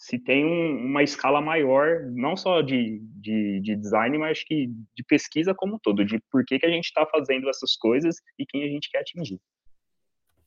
[0.00, 5.04] se tem um, uma escala maior, não só de, de, de, design, mas que de
[5.06, 8.46] pesquisa como um todo, de por que, que a gente está fazendo essas coisas e
[8.46, 9.38] quem a gente quer atingir.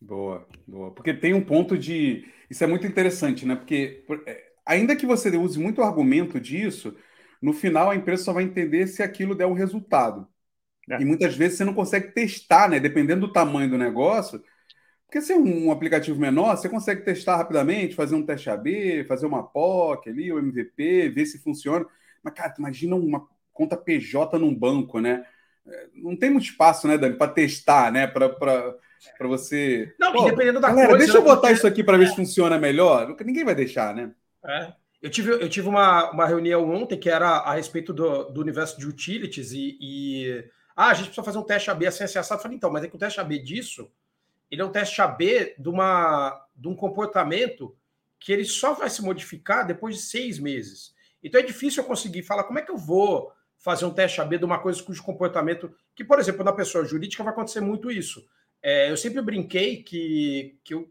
[0.01, 0.89] Boa, boa.
[0.89, 2.25] Porque tem um ponto de.
[2.49, 3.55] Isso é muito interessante, né?
[3.55, 6.97] Porque, é, ainda que você use muito argumento disso,
[7.39, 10.27] no final a empresa só vai entender se aquilo der um resultado.
[10.89, 10.99] É.
[10.99, 12.79] E muitas vezes você não consegue testar, né?
[12.79, 14.43] Dependendo do tamanho do negócio,
[15.13, 19.27] porque se é um, aplicativo menor, você consegue testar rapidamente, fazer um teste AB, fazer
[19.27, 21.85] uma POC ali, o MVP, ver se funciona.
[22.23, 25.23] Mas, cara, imagina uma conta PJ num banco, né?
[25.67, 28.07] É, não tem muito espaço, né, Dani, para testar, né?
[28.07, 28.75] Para
[29.21, 29.93] você.
[29.99, 31.05] Não, Pô, dependendo da galera, coisa.
[31.05, 33.15] Deixa eu botar isso aqui para ver se funciona melhor.
[33.23, 34.11] Ninguém vai deixar, né?
[34.43, 34.73] É.
[34.99, 38.79] Eu tive, eu tive uma, uma reunião ontem que era a respeito do, do universo
[38.79, 40.43] de utilities e, e.
[40.75, 42.39] Ah, a gente precisa fazer um teste AB assim, assim, assado.
[42.39, 43.91] Eu falei, então, mas é que o teste AB disso
[44.53, 47.75] ele é um teste AB de, uma, de um comportamento
[48.19, 50.93] que ele só vai se modificar depois de seis meses.
[51.23, 54.37] Então é difícil eu conseguir falar como é que eu vou fazer um teste AB
[54.37, 55.75] de uma coisa cujo comportamento.
[55.95, 58.23] Que, por exemplo, na pessoa jurídica vai acontecer muito isso.
[58.61, 60.87] É, eu sempre brinquei que, que, eu,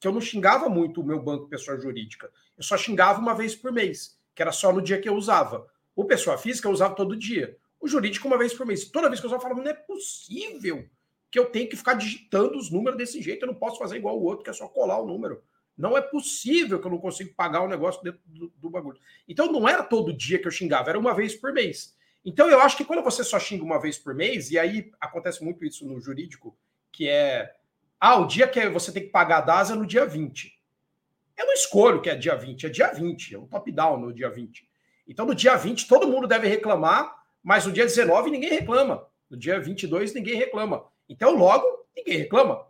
[0.00, 2.30] que eu não xingava muito o meu banco pessoa jurídica.
[2.56, 5.66] Eu só xingava uma vez por mês, que era só no dia que eu usava.
[5.94, 7.54] O pessoa física eu usava todo dia.
[7.78, 8.86] O jurídico uma vez por mês.
[8.86, 10.88] Toda vez que eu usava, eu falava, não é possível
[11.34, 14.16] que eu tenho que ficar digitando os números desse jeito, eu não posso fazer igual
[14.16, 15.42] o outro, que é só colar o número.
[15.76, 19.00] Não é possível que eu não consiga pagar o negócio dentro do, do, bagulho.
[19.26, 21.96] Então não era todo dia que eu xingava, era uma vez por mês.
[22.24, 25.42] Então eu acho que quando você só xinga uma vez por mês, e aí acontece
[25.42, 26.56] muito isso no jurídico,
[26.92, 27.52] que é
[27.98, 30.56] ah, o dia que você tem que pagar a DAS é no dia 20.
[31.36, 34.30] Eu não escolho que é dia 20, é dia 20, é um top-down no dia
[34.30, 34.68] 20.
[35.08, 37.12] Então no dia 20 todo mundo deve reclamar,
[37.42, 39.04] mas no dia 19 ninguém reclama.
[39.28, 40.93] No dia 22 ninguém reclama.
[41.08, 41.64] Então, logo,
[41.96, 42.66] ninguém reclama.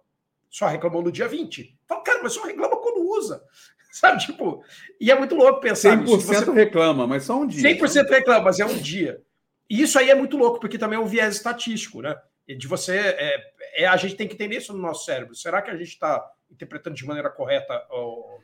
[0.51, 1.77] Só reclamou no dia 20.
[1.87, 3.43] Fala, cara, mas só reclama quando usa.
[3.93, 4.65] Sabe, tipo,
[5.01, 6.33] e é muito louco pensar 100% nisso.
[6.33, 6.53] 100% você...
[6.53, 7.63] reclama, mas só um dia.
[7.63, 9.23] 100% reclama, mas é um dia.
[9.71, 12.17] E isso aí é muito louco, porque também é um viés estatístico, né?
[12.47, 12.97] De você.
[12.97, 15.35] É, é a gente tem que entender isso no nosso cérebro.
[15.35, 18.39] Será que a gente está interpretando de maneira correta o.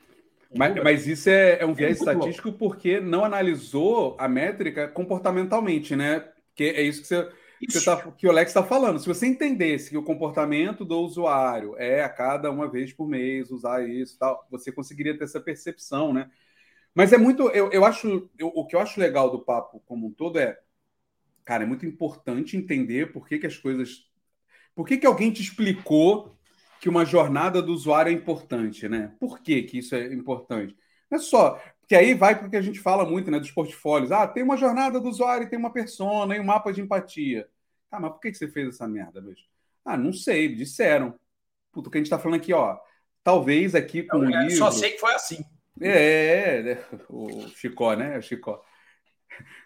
[0.57, 2.59] Mas, mas, isso é, é um viés é estatístico louco.
[2.59, 6.29] porque não analisou a métrica comportamentalmente, né?
[6.57, 7.29] Que é isso que você
[7.67, 8.99] que, tá, que o Alex está falando.
[8.99, 13.51] Se você entendesse que o comportamento do usuário é a cada uma vez por mês
[13.51, 16.31] usar isso tal, você conseguiria ter essa percepção, né?
[16.95, 17.49] Mas é muito.
[17.51, 18.29] Eu, eu acho.
[18.39, 20.59] Eu, o que eu acho legal do papo como um todo é.
[21.45, 24.09] Cara, é muito importante entender por que, que as coisas.
[24.75, 26.37] Por que, que alguém te explicou
[26.81, 29.15] que uma jornada do usuário é importante, né?
[29.21, 30.77] Por que, que isso é importante?
[31.11, 31.61] Não é só.
[31.91, 34.13] Que aí vai para o que a gente fala muito, né, dos portfólios.
[34.13, 37.49] Ah, tem uma jornada do usuário, tem uma persona, e um mapa de empatia.
[37.91, 39.43] Tá, mas por que você fez essa merda, bicho?
[39.85, 41.19] Ah, não sei, disseram.
[41.73, 42.79] Puta, o que a gente está falando aqui, ó.
[43.25, 44.57] Talvez aqui com um livro...
[44.57, 45.45] Só sei que foi assim.
[45.81, 48.19] É, é, é, o Chicó, né?
[48.19, 48.63] O Chicó.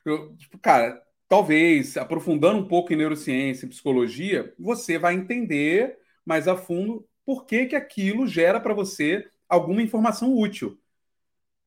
[0.03, 6.49] Eu, tipo, cara, talvez, aprofundando um pouco em neurociência e psicologia, você vai entender mais
[6.49, 10.81] a fundo por que, que aquilo gera para você alguma informação útil.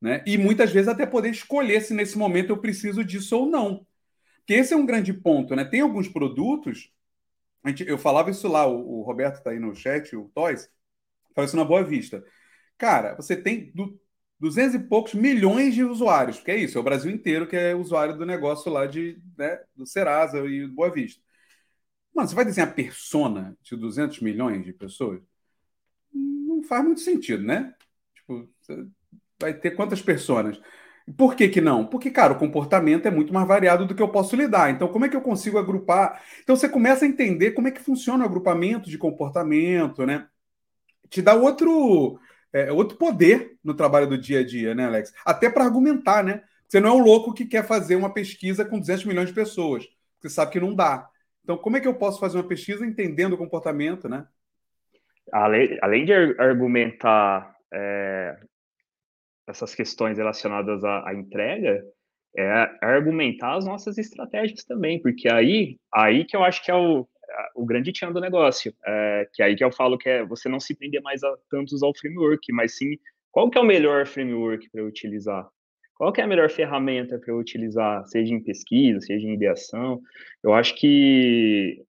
[0.02, 0.24] Né?
[0.26, 3.86] E muitas vezes até poder escolher se nesse momento eu preciso disso ou não.
[4.39, 5.66] Porque esse é um grande ponto, né?
[5.66, 6.91] Tem alguns produtos,
[7.66, 10.70] gente, eu falava isso lá, o, o Roberto está aí no chat, o Toys,
[11.36, 12.24] falou isso na Boa Vista.
[12.78, 14.00] Cara, você tem do,
[14.39, 17.76] 200 e poucos milhões de usuários, porque é isso, é o Brasil inteiro que é
[17.76, 21.22] usuário do negócio lá de, né, do Serasa e do Boa Vista.
[22.14, 25.22] Mano, você vai desenhar persona de 200 milhões de pessoas?
[26.14, 27.76] Não faz muito sentido, né?
[28.16, 28.50] Tipo,
[29.40, 30.60] vai ter quantas pessoas?
[31.16, 31.86] Por que, que não?
[31.86, 34.70] Porque, cara, o comportamento é muito mais variado do que eu posso lidar.
[34.72, 36.22] Então, como é que eu consigo agrupar?
[36.44, 40.28] Então, você começa a entender como é que funciona o agrupamento de comportamento, né?
[41.10, 42.20] Te dá outro,
[42.52, 45.14] é, outro poder no trabalho do dia a dia, né, Alex?
[45.26, 46.44] Até para argumentar, né?
[46.68, 49.88] Você não é o louco que quer fazer uma pesquisa com 200 milhões de pessoas.
[50.20, 51.08] Você sabe que não dá.
[51.42, 54.28] Então, como é que eu posso fazer uma pesquisa entendendo o comportamento, né?
[55.32, 58.38] Além, além de argumentar é,
[59.48, 61.84] essas questões relacionadas à, à entrega,
[62.36, 67.08] é argumentar as nossas estratégias também, porque aí, aí que eu acho que é o,
[67.56, 70.48] o grande tchan do negócio, é, que é aí que eu falo que é você
[70.48, 72.98] não se prender mais a tantos ao framework, mas sim
[73.32, 75.48] qual que é o melhor framework para utilizar?
[75.95, 80.00] Qual que é a melhor ferramenta para utilizar, seja em pesquisa, seja em ideação?
[80.43, 81.84] Eu acho que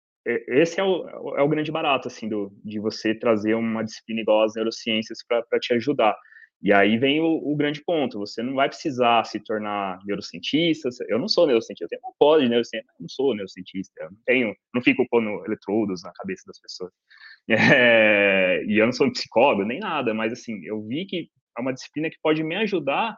[0.46, 4.44] esse é o, é o grande barato, assim, do, de você trazer uma disciplina igual
[4.44, 6.14] às neurociências para te ajudar.
[6.60, 10.88] E aí vem o, o, grande ponto: você não vai precisar se tornar neurocientista.
[11.08, 14.10] Eu não sou neurocientista, eu tenho uma pós de neurociência, eu não sou neurocientista, eu
[14.10, 16.92] não tenho, não fico pondo eletrodos na cabeça das pessoas.
[17.50, 21.72] É, e eu não sou psicólogo nem nada, mas assim, eu vi que é uma
[21.72, 23.16] disciplina que pode me ajudar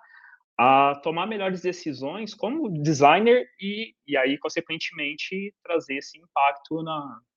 [0.62, 6.84] a tomar melhores decisões como designer e, e aí, consequentemente, trazer esse impacto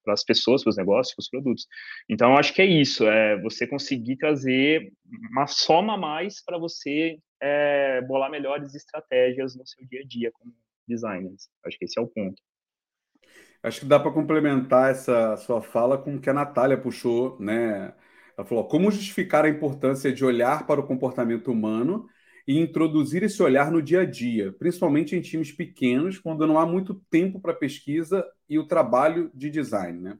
[0.04, 1.66] para as pessoas, para os negócios, para os produtos.
[2.10, 4.92] Então, acho que é isso, é você conseguir trazer
[5.32, 10.30] uma soma a mais para você é, bolar melhores estratégias no seu dia a dia
[10.34, 10.54] como
[10.86, 11.48] designers.
[11.66, 12.42] Acho que esse é o ponto.
[13.64, 17.94] Acho que dá para complementar essa sua fala com o que a Natália puxou, né?
[18.38, 22.06] Ela falou: como justificar a importância de olhar para o comportamento humano
[22.48, 26.66] e introduzir esse olhar no dia a dia, principalmente em times pequenos, quando não há
[26.66, 30.18] muito tempo para pesquisa e o trabalho de design, né?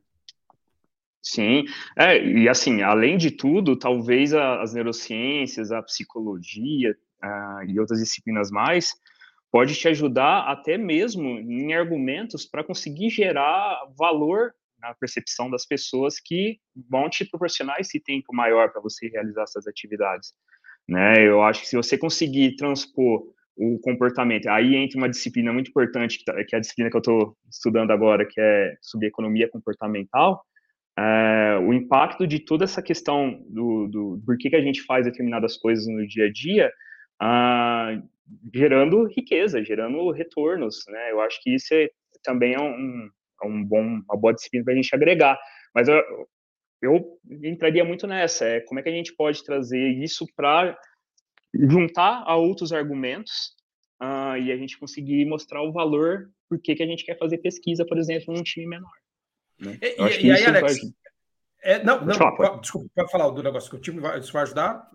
[1.22, 1.64] Sim,
[1.98, 8.00] é, e assim, além de tudo, talvez a, as neurociências, a psicologia a, e outras
[8.00, 8.94] disciplinas mais
[9.50, 16.20] pode te ajudar até mesmo em argumentos para conseguir gerar valor na percepção das pessoas
[16.20, 20.34] que vão te proporcionar esse tempo maior para você realizar essas atividades.
[20.88, 21.28] Né?
[21.28, 23.24] Eu acho que se você conseguir transpor
[23.56, 27.00] o comportamento, aí entra uma disciplina muito importante, que tá, é a disciplina que eu
[27.00, 30.44] estou estudando agora, que é sobre economia comportamental,
[30.98, 35.06] é, o impacto de toda essa questão do, do por que, que a gente faz
[35.06, 36.72] determinadas coisas no dia a dia,
[37.20, 38.00] ah,
[38.54, 41.12] gerando riqueza, gerando retornos, né?
[41.12, 41.90] Eu acho que isso é,
[42.24, 43.10] também é um,
[43.44, 45.40] é um bom, uma boa disciplina para a gente agregar.
[45.74, 46.02] Mas eu,
[46.84, 50.78] eu entraria muito nessa, é como é que a gente pode trazer isso para
[51.54, 53.56] juntar a outros argumentos
[54.02, 57.86] uh, e a gente conseguir mostrar o valor por que, a gente quer fazer pesquisa,
[57.86, 58.92] por exemplo, num time menor.
[59.60, 59.78] Né?
[59.82, 60.92] E, e, e aí, Alex, vai...
[61.64, 64.44] é, não, não, falar, desculpa, pode falar do negócio que o time vai, isso vai
[64.44, 64.88] ajudar?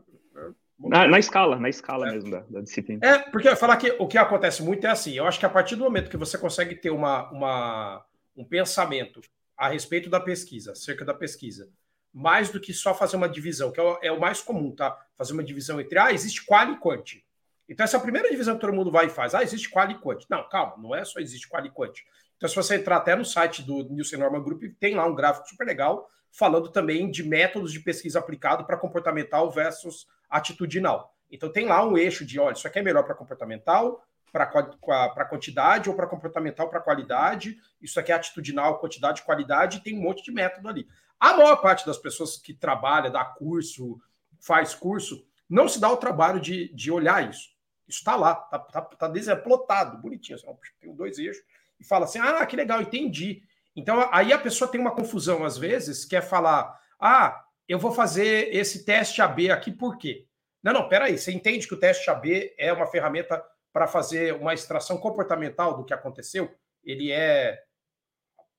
[0.79, 2.13] Na, na, escala, na escala é.
[2.13, 3.05] mesmo da, da, disciplina.
[3.05, 5.51] É, porque eu falar que o que acontece muito é assim, eu acho que a
[5.51, 8.05] partir do momento que você consegue ter uma, uma,
[8.37, 9.21] um pensamento
[9.59, 11.69] a respeito da pesquisa, acerca da pesquisa,
[12.15, 14.97] mais do que só fazer uma divisão, que é o, é o mais comum, tá?
[15.17, 17.23] Fazer uma divisão entre, ah, existe qual e quant.
[17.69, 19.35] Então, essa é a primeira divisão que todo mundo vai e faz.
[19.35, 20.25] Ah, existe qual e quant.
[20.31, 21.93] Não, calma, não é só existe qual e quant.
[22.37, 25.49] Então, se você entrar até no site do Nielsen Norman Group, tem lá um gráfico
[25.49, 31.15] super legal falando também de métodos de pesquisa aplicado para comportamental versus atitudinal.
[31.31, 34.03] Então, tem lá um eixo de, olha, isso aqui é melhor para comportamental,
[34.33, 37.59] para quantidade ou para comportamental para qualidade.
[37.81, 40.87] Isso aqui é atitudinal, quantidade, qualidade, e tem um monte de método ali.
[41.19, 44.01] A maior parte das pessoas que trabalha, dá curso,
[44.41, 47.49] faz curso, não se dá o trabalho de, de olhar isso.
[47.89, 50.37] Isso está lá, está tá, tá desemplotado, bonitinho.
[50.37, 50.47] Assim,
[50.79, 51.43] tem dois eixos
[51.81, 53.43] e fala assim: ah, que legal, entendi.
[53.75, 57.93] Então aí a pessoa tem uma confusão às vezes, que é falar: ah, eu vou
[57.93, 60.27] fazer esse teste AB aqui por quê?
[60.63, 64.55] Não, não, peraí, você entende que o teste AB é uma ferramenta para fazer uma
[64.55, 66.55] extração comportamental do que aconteceu?
[66.83, 67.63] Ele é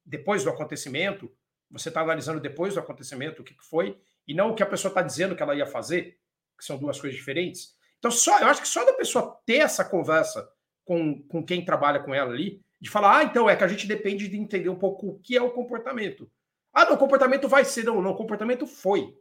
[0.05, 1.31] depois do acontecimento,
[1.69, 4.89] você está analisando depois do acontecimento o que foi, e não o que a pessoa
[4.89, 6.17] está dizendo que ela ia fazer,
[6.57, 7.75] que são duas coisas diferentes.
[7.99, 10.49] Então, só, eu acho que só da pessoa ter essa conversa
[10.83, 13.85] com, com quem trabalha com ela ali, de falar, ah, então é que a gente
[13.85, 16.31] depende de entender um pouco o que é o comportamento.
[16.73, 19.15] Ah, não, o comportamento vai ser, não, não, o comportamento foi.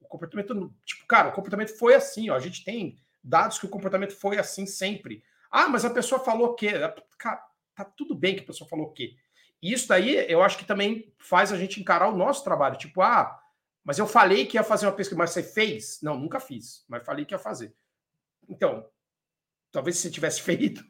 [0.00, 3.70] O comportamento, tipo, cara, o comportamento foi assim, ó, a gente tem dados que o
[3.70, 5.22] comportamento foi assim sempre.
[5.50, 6.68] Ah, mas a pessoa falou que.
[7.18, 7.44] Cara,
[7.74, 9.16] tá tudo bem que a pessoa falou que.
[9.62, 12.76] E isso daí eu acho que também faz a gente encarar o nosso trabalho.
[12.76, 13.38] Tipo, ah,
[13.84, 16.00] mas eu falei que ia fazer uma pesquisa, mas você fez?
[16.02, 17.74] Não, nunca fiz, mas falei que ia fazer.
[18.48, 18.86] Então,
[19.70, 20.84] talvez se você tivesse feito.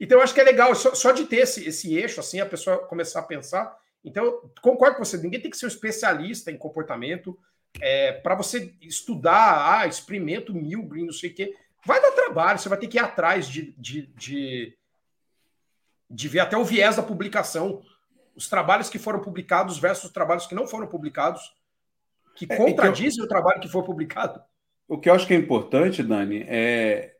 [0.00, 2.46] Então, eu acho que é legal, só, só de ter esse, esse eixo, assim, a
[2.46, 3.78] pessoa começar a pensar.
[4.04, 7.38] Então, concordo com você, ninguém tem que ser um especialista em comportamento.
[7.80, 11.54] É, para você estudar, ah, experimento Milgram, não sei o quê,
[11.84, 14.76] vai dar trabalho, você vai ter que ir atrás de, de, de
[16.08, 17.82] de ver até o viés da publicação,
[18.34, 21.54] os trabalhos que foram publicados versus os trabalhos que não foram publicados,
[22.34, 24.40] que é, contradizem eu, o trabalho que foi publicado.
[24.88, 27.14] O que eu acho que é importante, Dani, é,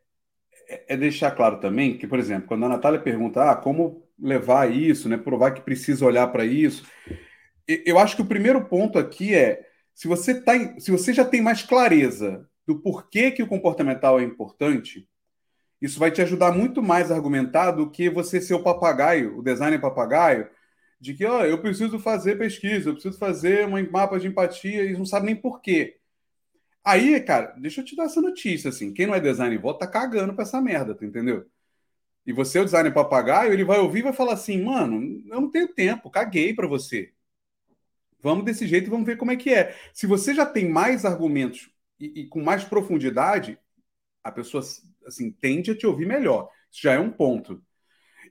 [0.88, 5.08] é deixar claro também que, por exemplo, quando a Natália pergunta ah, como levar isso,
[5.08, 6.86] né, provar que precisa olhar para isso,
[7.66, 9.66] eu acho que o primeiro ponto aqui é
[9.96, 14.22] se você, tá, se você já tem mais clareza do porquê que o comportamental é
[14.22, 15.08] importante,
[15.80, 19.42] isso vai te ajudar muito mais a argumentar do que você ser o papagaio, o
[19.42, 20.50] designer papagaio,
[21.00, 24.92] de que ó, eu preciso fazer pesquisa, eu preciso fazer um mapa de empatia e
[24.92, 25.96] não sabe nem por quê.
[26.84, 29.92] Aí, cara, deixa eu te dar essa notícia, assim, quem não é designer volta tá
[29.92, 31.46] cagando pra essa merda, tu entendeu?
[32.26, 34.96] E você, o designer papagaio, ele vai ouvir e vai falar assim, mano,
[35.28, 37.14] eu não tenho tempo, caguei para você.
[38.26, 39.72] Vamos desse jeito e vamos ver como é que é.
[39.94, 41.70] Se você já tem mais argumentos
[42.00, 43.56] e, e com mais profundidade,
[44.24, 44.64] a pessoa
[45.06, 46.50] assim, tende a te ouvir melhor.
[46.68, 47.62] Isso já é um ponto.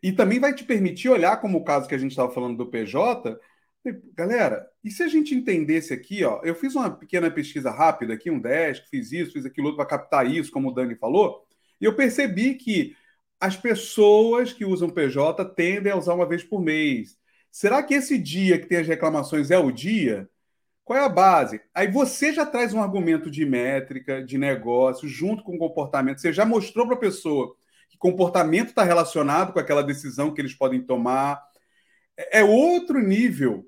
[0.03, 2.69] E também vai te permitir olhar como o caso que a gente estava falando do
[2.69, 3.39] PJ.
[4.13, 8.29] Galera, e se a gente entendesse aqui, ó, eu fiz uma pequena pesquisa rápida aqui,
[8.29, 11.47] um 10, fiz isso, fiz aquilo outro para captar isso, como o Dani falou,
[11.79, 12.97] E eu percebi que
[13.39, 17.17] as pessoas que usam PJ tendem a usar uma vez por mês.
[17.56, 20.30] Será que esse dia que tem as reclamações é o dia?
[20.84, 21.62] Qual é a base?
[21.74, 26.20] Aí você já traz um argumento de métrica, de negócio, junto com o comportamento.
[26.20, 27.56] Você já mostrou para a pessoa
[27.89, 31.41] que comportamento está relacionado com aquela decisão que eles podem tomar.
[32.18, 33.66] É, é outro nível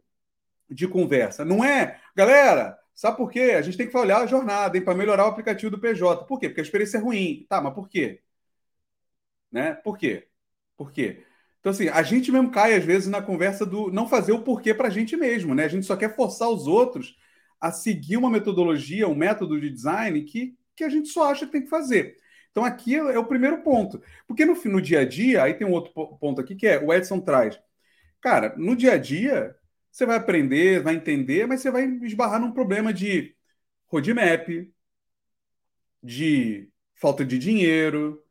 [0.70, 1.46] de conversa.
[1.46, 3.56] Não é, galera, sabe por quê?
[3.58, 6.26] A gente tem que olhar a jornada para melhorar o aplicativo do PJ.
[6.26, 6.50] Por quê?
[6.50, 7.46] Porque a experiência é ruim.
[7.48, 8.22] Tá, mas por quê?
[9.52, 9.76] Né?
[9.76, 10.28] Por quê?
[10.76, 11.26] Por quê?
[11.60, 14.74] Então, assim, a gente mesmo cai, às vezes, na conversa do não fazer o porquê
[14.74, 15.66] para a gente mesmo, né?
[15.66, 17.18] A gente só quer forçar os outros
[17.60, 21.52] a seguir uma metodologia, um método de design que, que a gente só acha que
[21.52, 22.18] tem que fazer.
[22.52, 24.02] Então, aqui é, é o primeiro ponto.
[24.28, 26.94] Porque no, no dia a dia, aí tem um outro ponto aqui que é o
[26.94, 27.60] Edson traz.
[28.22, 29.56] Cara, no dia a dia,
[29.92, 33.36] você vai aprender, vai entender, mas você vai esbarrar num problema de
[33.88, 34.48] roadmap,
[36.02, 38.24] de falta de dinheiro,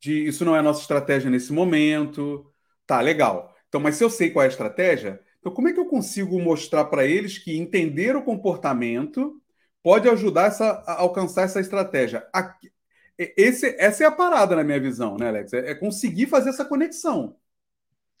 [0.00, 2.51] de isso não é nossa estratégia nesse momento.
[2.92, 3.56] Tá, legal.
[3.70, 6.38] Então, mas se eu sei qual é a estratégia, então como é que eu consigo
[6.38, 9.40] mostrar para eles que entender o comportamento
[9.82, 12.28] pode ajudar essa, a alcançar essa estratégia?
[12.34, 12.70] Aqui,
[13.16, 15.54] esse, essa é a parada na minha visão, né, Alex?
[15.54, 17.34] É, é conseguir fazer essa conexão.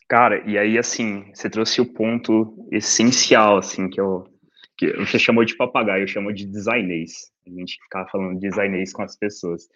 [0.08, 4.26] Cara, e aí, assim, você trouxe o ponto essencial, assim, que eu.
[4.78, 7.30] Que você chamou de papagaio, eu chamo de designês.
[7.46, 9.68] A gente ficava falando designês com as pessoas.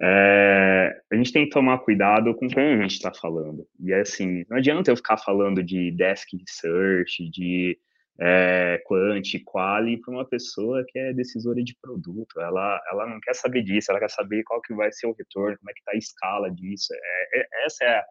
[0.00, 3.66] É, a gente tem que tomar cuidado com quem a gente está falando.
[3.80, 7.78] E assim, não adianta eu ficar falando de desk research, de
[8.20, 12.40] é, quant, quali, para uma pessoa que é decisora de produto.
[12.40, 15.58] Ela, ela não quer saber disso, ela quer saber qual que vai ser o retorno,
[15.58, 16.92] como é que está a escala disso.
[16.94, 18.04] É, é, essa é,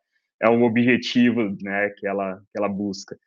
[0.43, 3.17] é o objetivo né, que, ela, que ela busca.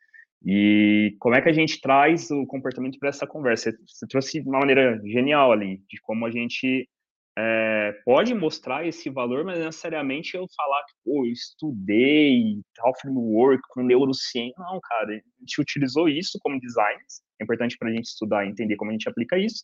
[0.43, 3.71] E como é que a gente traz o comportamento para essa conversa?
[3.71, 6.89] Você, você trouxe de uma maneira genial ali, de como a gente
[7.37, 13.61] é, pode mostrar esse valor, mas necessariamente eu falar que, pô, eu estudei tal framework
[13.69, 14.53] com neurociência.
[14.57, 17.21] Não, cara, a gente utilizou isso como designers.
[17.39, 19.63] É importante para a gente estudar e entender como a gente aplica isso.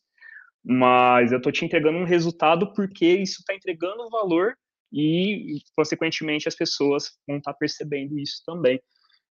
[0.64, 4.56] Mas eu estou te entregando um resultado porque isso está entregando valor
[4.92, 8.80] e, consequentemente, as pessoas vão estar tá percebendo isso também.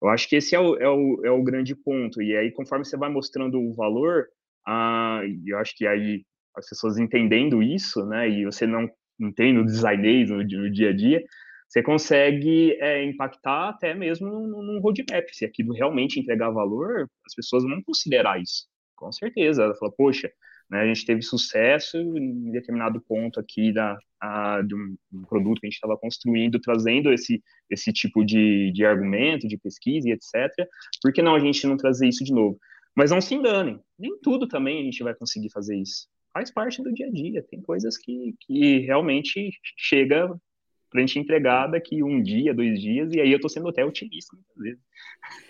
[0.01, 2.21] Eu acho que esse é o, é o, é o grande ponto.
[2.21, 4.27] E aí, conforme você vai mostrando o valor,
[4.67, 6.25] ah, eu acho que aí
[6.57, 8.89] as pessoas entendendo isso, né, e você não
[9.19, 11.23] entende o designês no, no dia a dia,
[11.67, 15.25] você consegue é, impactar até mesmo num, num roadmap.
[15.31, 19.63] Se aquilo realmente entregar valor, as pessoas vão considerar isso, com certeza.
[19.63, 20.31] Ela fala, poxa,
[20.69, 25.59] né, a gente teve sucesso em determinado ponto aqui da, a, de um, um, produto
[25.59, 30.11] que a gente estava construindo, trazendo esse, esse tipo de, de argumento, de pesquisa e
[30.11, 30.67] etc.
[31.01, 32.57] Por que não a gente não trazer isso de novo?
[32.95, 36.83] Mas não se enganem, nem tudo também a gente vai conseguir fazer isso faz parte
[36.83, 37.41] do dia a dia.
[37.41, 40.27] Tem coisas que, que realmente chega
[40.89, 43.85] para a gente entregar daqui um dia, dois dias, e aí eu estou sendo até
[43.85, 44.83] otimista muitas vezes.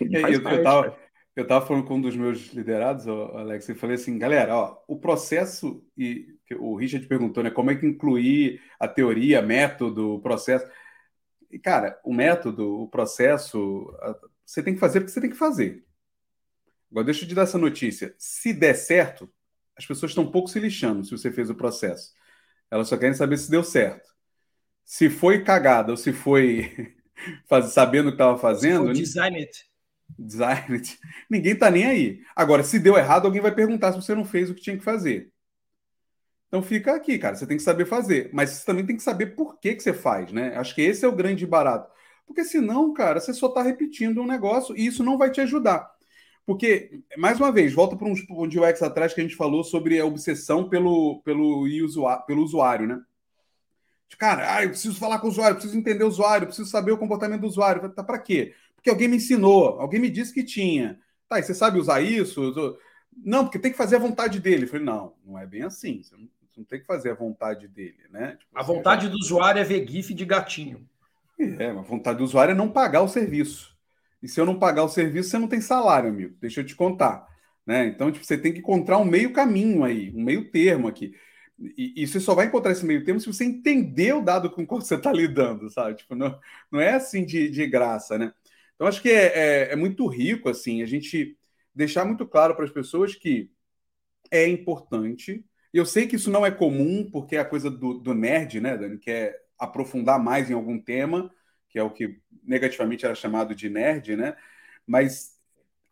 [0.00, 0.98] eu, parte, eu, tava,
[1.34, 4.96] eu tava falando com um dos meus liderados, Alex, e falei assim, galera, ó, o
[4.96, 10.70] processo, e o Richard perguntou, né, como é que incluir a teoria, método, o processo.
[11.50, 13.92] E, cara, o método, o processo,
[14.44, 15.84] você tem que fazer porque você tem que fazer.
[16.88, 18.14] Agora, deixa eu te dar essa notícia.
[18.16, 19.28] Se der certo,
[19.76, 22.12] as pessoas estão um pouco se lixando se você fez o processo.
[22.70, 24.08] Elas só querem saber se deu certo.
[24.84, 26.94] Se foi cagada ou se foi
[27.46, 28.92] faz, sabendo o que estava fazendo.
[28.92, 29.66] Design it.
[30.18, 30.98] Design it.
[31.28, 32.22] Ninguém está nem aí.
[32.34, 34.84] Agora, se deu errado, alguém vai perguntar se você não fez o que tinha que
[34.84, 35.32] fazer.
[36.48, 37.36] Então fica aqui, cara.
[37.36, 38.30] Você tem que saber fazer.
[38.32, 40.56] Mas você também tem que saber por que, que você faz, né?
[40.56, 41.90] Acho que esse é o grande barato.
[42.26, 45.95] Porque senão, cara, você só está repetindo um negócio e isso não vai te ajudar.
[46.46, 49.98] Porque, mais uma vez, volta para um, um UX atrás que a gente falou sobre
[49.98, 53.02] a obsessão pelo, pelo, usuário, pelo usuário, né?
[54.16, 56.98] Cara, ah, eu preciso falar com o usuário, preciso entender o usuário, preciso saber o
[56.98, 57.90] comportamento do usuário.
[57.90, 58.54] Tá para quê?
[58.76, 61.00] Porque alguém me ensinou, alguém me disse que tinha.
[61.28, 62.54] Tá, e você sabe usar isso?
[63.12, 64.64] Não, porque tem que fazer a vontade dele.
[64.64, 66.00] Eu falei, não, não é bem assim.
[66.00, 68.36] Você não, você não tem que fazer a vontade dele, né?
[68.38, 69.10] Tipo, a vontade já...
[69.10, 70.88] do usuário é ver GIF de gatinho.
[71.38, 73.75] É, a vontade do usuário é não pagar o serviço.
[74.22, 76.36] E se eu não pagar o serviço, você não tem salário, amigo.
[76.40, 77.26] Deixa eu te contar.
[77.66, 77.86] Né?
[77.86, 81.14] Então, tipo, você tem que encontrar um meio caminho aí, um meio termo aqui.
[81.58, 84.62] E, e você só vai encontrar esse meio termo se você entender o dado com
[84.62, 85.96] o qual você está lidando, sabe?
[85.96, 86.38] Tipo, não,
[86.70, 88.32] não é assim de, de graça, né?
[88.74, 91.36] Então, acho que é, é, é muito rico, assim, a gente
[91.74, 93.50] deixar muito claro para as pessoas que
[94.30, 95.44] é importante.
[95.72, 98.76] Eu sei que isso não é comum, porque é a coisa do, do nerd, né,
[98.76, 98.98] Dani?
[98.98, 101.30] Que é aprofundar mais em algum tema
[101.76, 104.34] que é o que negativamente era chamado de nerd, né?
[104.86, 105.36] Mas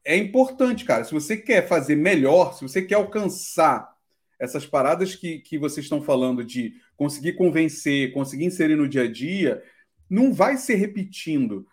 [0.02, 1.04] é importante, cara.
[1.04, 3.94] Se você quer fazer melhor, se você quer alcançar
[4.38, 9.12] essas paradas que, que vocês estão falando de conseguir convencer, conseguir inserir no dia a
[9.12, 9.62] dia,
[10.08, 11.66] não vai ser repetindo.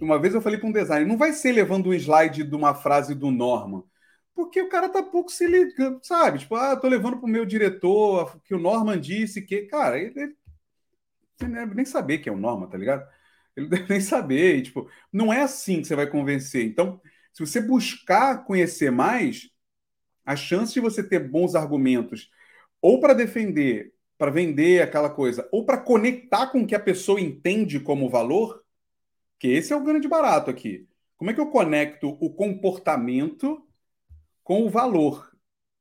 [0.00, 2.74] Uma vez eu falei para um designer, não vai ser levando um slide de uma
[2.74, 3.82] frase do Norman,
[4.34, 6.38] porque o cara tá pouco se ligando, sabe?
[6.38, 10.34] Tipo, ah, tô levando para o meu diretor que o Norman disse que, cara, ele,
[11.42, 13.06] ele nem saber que é o Norman, tá ligado?
[13.58, 16.64] Ele deve nem saber, e, tipo, não é assim que você vai convencer.
[16.64, 17.00] Então,
[17.32, 19.50] se você buscar conhecer mais,
[20.24, 22.30] a chance de você ter bons argumentos
[22.82, 27.20] ou para defender, para vender aquela coisa, ou para conectar com o que a pessoa
[27.20, 28.62] entende como valor,
[29.38, 30.86] que esse é o grande barato aqui.
[31.16, 33.66] Como é que eu conecto o comportamento
[34.44, 35.32] com o valor?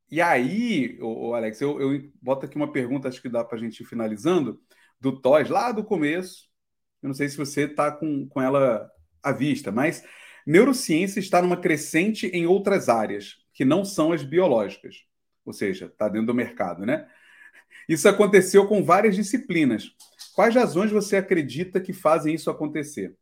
[0.10, 3.58] E aí, ô, ô Alex, eu, eu boto aqui uma pergunta, acho que dá para
[3.58, 4.62] a gente ir finalizando,
[5.00, 6.47] do Toys, lá do começo.
[7.02, 8.90] Eu não sei se você está com, com ela
[9.22, 10.04] à vista, mas
[10.46, 15.06] neurociência está numa crescente em outras áreas que não são as biológicas,
[15.46, 17.08] ou seja, está dentro do mercado, né?
[17.88, 19.92] Isso aconteceu com várias disciplinas.
[20.36, 23.16] Quais razões você acredita que fazem isso acontecer?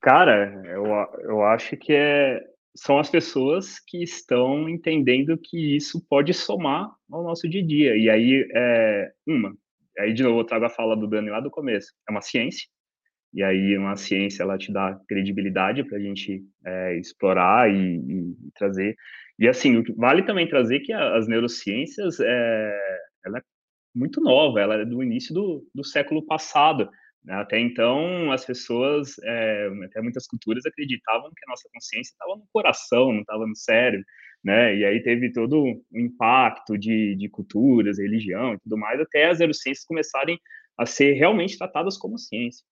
[0.00, 0.84] Cara, eu,
[1.22, 2.40] eu acho que é,
[2.74, 7.96] são as pessoas que estão entendendo que isso pode somar ao nosso dia a dia.
[7.96, 9.56] E aí, é, uma,
[9.98, 12.66] aí de novo eu trago a fala do Dani lá do começo, é uma ciência,
[13.34, 18.36] e aí uma ciência ela te dá credibilidade para a gente é, explorar e, e,
[18.54, 18.94] trazer.
[19.38, 22.78] E assim, vale também trazer que as neurociências é,
[23.24, 23.42] ela é
[23.94, 26.90] muito nova, ela é do início do, do século passado.
[27.24, 27.34] Né?
[27.34, 32.46] Até então, as pessoas, é, até muitas culturas acreditavam que a nossa consciência estava no
[32.52, 34.04] coração, não estava no cérebro.
[34.44, 34.76] Né?
[34.76, 39.38] E aí teve todo um impacto de, de culturas, religião e tudo mais, até as
[39.38, 40.38] neurociências começarem
[40.76, 42.64] a ser realmente tratadas como ciência.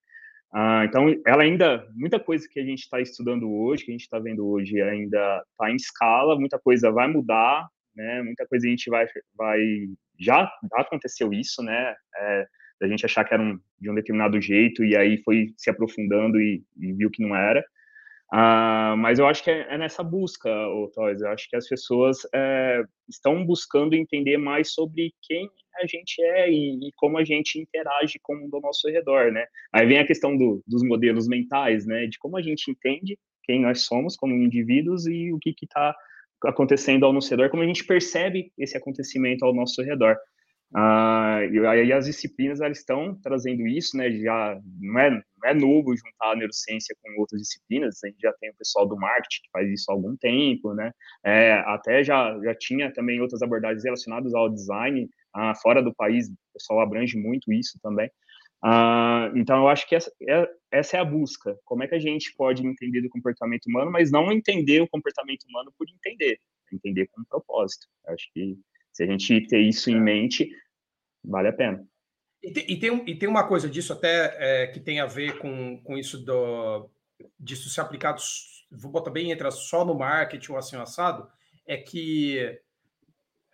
[0.53, 4.03] Ah, então, ela ainda, muita coisa que a gente está estudando hoje, que a gente
[4.03, 8.21] está vendo hoje, ainda está em escala, muita coisa vai mudar, né?
[8.23, 9.07] Muita coisa a gente vai,
[9.37, 9.61] vai
[10.19, 11.95] já, já aconteceu isso, né?
[12.17, 12.47] É,
[12.83, 16.41] a gente achar que era um, de um determinado jeito e aí foi se aprofundando
[16.41, 17.65] e, e viu que não era.
[18.33, 21.21] Uh, mas eu acho que é, é nessa busca, o Toys.
[21.21, 26.49] Eu acho que as pessoas é, estão buscando entender mais sobre quem a gente é
[26.49, 29.47] e, e, como a gente interage com o nosso redor, né?
[29.73, 32.07] Aí vem a questão do, dos modelos mentais, né?
[32.07, 35.95] De como a gente entende quem nós somos como indivíduos e o que está
[36.45, 40.17] acontecendo ao nosso redor, como a gente percebe esse acontecimento ao nosso redor.
[40.75, 44.11] Ah, e aí as disciplinas elas estão trazendo isso, né?
[44.13, 47.99] Já não é, não é novo juntar a neurociência com outras disciplinas.
[48.05, 50.93] A gente já tem o pessoal do marketing que faz isso há algum tempo, né?
[51.25, 56.29] É, até já já tinha também outras abordagens relacionadas ao design ah, fora do país.
[56.29, 58.09] O pessoal abrange muito isso também.
[58.63, 61.59] Ah, então eu acho que essa é, essa é a busca.
[61.65, 65.45] Como é que a gente pode entender do comportamento humano, mas não entender o comportamento
[65.49, 66.39] humano por entender,
[66.73, 67.87] entender com um propósito.
[68.07, 68.57] Eu acho que
[68.93, 70.01] se a gente ter isso em é.
[70.01, 70.49] mente,
[71.25, 71.87] vale a pena.
[72.43, 75.39] E tem, e tem, e tem uma coisa disso até é, que tem a ver
[75.39, 76.91] com, com isso do,
[77.39, 78.21] disso ser aplicado,
[78.71, 81.29] vou botar bem, entra só no marketing ou assim assado,
[81.67, 82.59] é que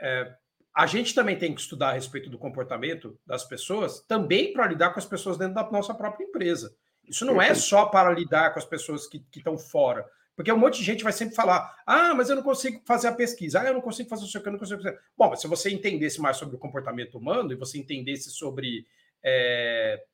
[0.01, 0.35] é,
[0.75, 4.91] a gente também tem que estudar a respeito do comportamento das pessoas, também para lidar
[4.91, 6.75] com as pessoas dentro da nossa própria empresa.
[7.09, 10.07] Isso não é só para lidar com as pessoas que, que estão fora,
[10.37, 13.13] porque um monte de gente vai sempre falar: ah, mas eu não consigo fazer a
[13.13, 15.01] pesquisa, ah, eu não consigo fazer o seu, eu não consigo fazer.
[15.17, 18.87] Bom, mas se você entendesse mais sobre o comportamento humano e você entendesse sobre
[19.25, 20.05] é,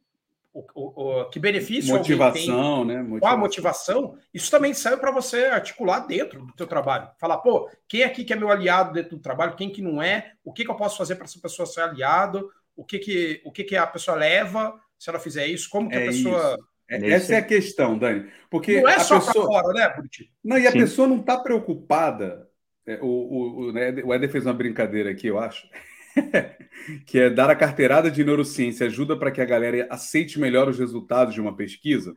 [0.55, 3.03] o, o, o, que benefício motivação, tem, né?
[3.03, 3.19] Motivação.
[3.19, 7.11] Qual a motivação, isso também serve para você articular dentro do teu trabalho.
[7.19, 10.35] Falar, pô, quem aqui que é meu aliado dentro do trabalho, quem que não é,
[10.45, 13.51] o que, que eu posso fazer para essa pessoa ser aliado, o que que, o
[13.51, 16.55] que que a pessoa leva se ela fizer isso, como que é a pessoa.
[16.55, 18.31] Isso é, essa é a questão, Dani.
[18.51, 19.47] Porque não é só pessoa...
[19.47, 20.31] fora, né, Buriti?
[20.45, 20.79] Não, e a Sim.
[20.81, 22.49] pessoa não está preocupada.
[22.87, 25.67] É, o, o, o, né, o Éder fez uma brincadeira aqui, eu acho.
[27.07, 30.79] que é dar a carteirada de neurociência ajuda para que a galera aceite melhor os
[30.79, 32.15] resultados de uma pesquisa.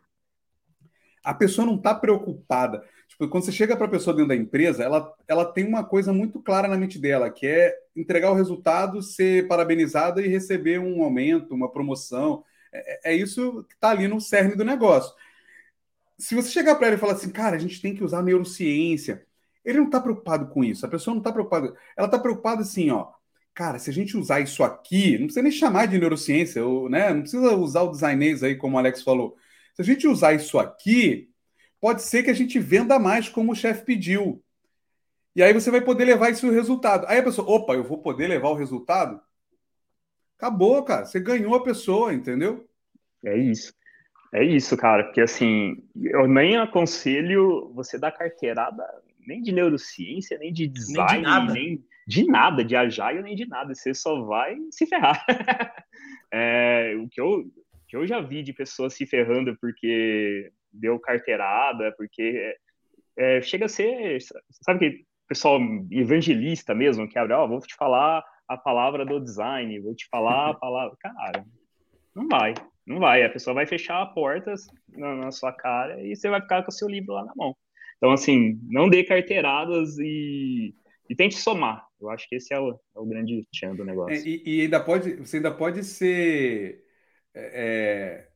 [1.23, 2.83] A pessoa não está preocupada.
[3.07, 6.11] Tipo, quando você chega para a pessoa dentro da empresa, ela, ela tem uma coisa
[6.11, 11.03] muito clara na mente dela, que é entregar o resultado, ser parabenizada e receber um
[11.03, 12.43] aumento, uma promoção.
[13.03, 15.13] É, é isso que está ali no cerne do negócio.
[16.17, 19.25] Se você chegar para ele e falar assim, cara, a gente tem que usar neurociência,
[19.63, 20.85] ele não está preocupado com isso.
[20.85, 21.75] A pessoa não está preocupada.
[21.97, 23.11] Ela está preocupada assim, ó.
[23.53, 27.13] Cara, se a gente usar isso aqui, não precisa nem chamar de neurociência, ou, né?
[27.13, 29.35] Não precisa usar o designês aí, como o Alex falou.
[29.73, 31.29] Se a gente usar isso aqui,
[31.81, 34.43] pode ser que a gente venda mais como o chefe pediu.
[35.35, 37.05] E aí você vai poder levar esse resultado.
[37.07, 39.19] Aí a pessoa, opa, eu vou poder levar o resultado?
[40.37, 41.05] Acabou, cara.
[41.05, 42.67] Você ganhou a pessoa, entendeu?
[43.23, 43.73] É isso.
[44.33, 45.05] É isso, cara.
[45.05, 48.83] Porque assim, eu nem aconselho você dar carteirada
[49.25, 53.35] nem de neurociência, nem de design, nem de nada, nem de, nada, de agile, nem
[53.35, 53.73] de nada.
[53.73, 55.25] Você só vai se ferrar.
[56.31, 57.45] é, o que eu,
[57.87, 62.55] que eu já vi de pessoas se ferrando porque deu carteirada, porque
[63.17, 64.19] é, chega a ser,
[64.61, 65.59] sabe que pessoal
[65.89, 70.07] evangelista mesmo, que abre, ó, oh, vou te falar a palavra do design, vou te
[70.09, 70.95] falar a palavra.
[70.99, 71.45] Cara,
[72.15, 72.53] não vai,
[72.85, 73.23] não vai.
[73.23, 74.53] A pessoa vai fechar a porta
[74.89, 77.55] na, na, sua cara e você vai ficar com o seu livro lá na mão.
[77.97, 80.75] Então, assim, não dê carteiradas e,
[81.09, 81.85] e tente somar.
[81.99, 84.15] Eu acho que esse é o, é o grande tchan do negócio.
[84.15, 86.83] É, e, e, ainda pode, você ainda pode ser
[87.33, 88.27] é, é,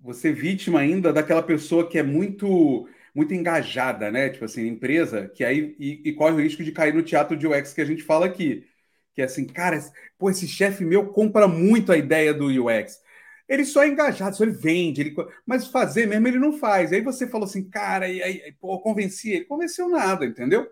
[0.00, 4.28] você vítima ainda daquela pessoa que é muito muito engajada, né?
[4.28, 7.46] Tipo assim, empresa que aí e, e corre o risco de cair no teatro de
[7.46, 8.66] UX que a gente fala aqui
[9.14, 9.78] que é assim, cara,
[10.18, 13.02] pô, esse chefe meu compra muito a ideia do UX.
[13.48, 15.14] Ele só é engajado, só ele vende, ele...
[15.46, 16.92] mas fazer mesmo ele não faz.
[16.92, 19.44] Aí você falou assim, cara, e aí, pô, convenci ele.
[19.44, 20.66] Convenceu nada, entendeu?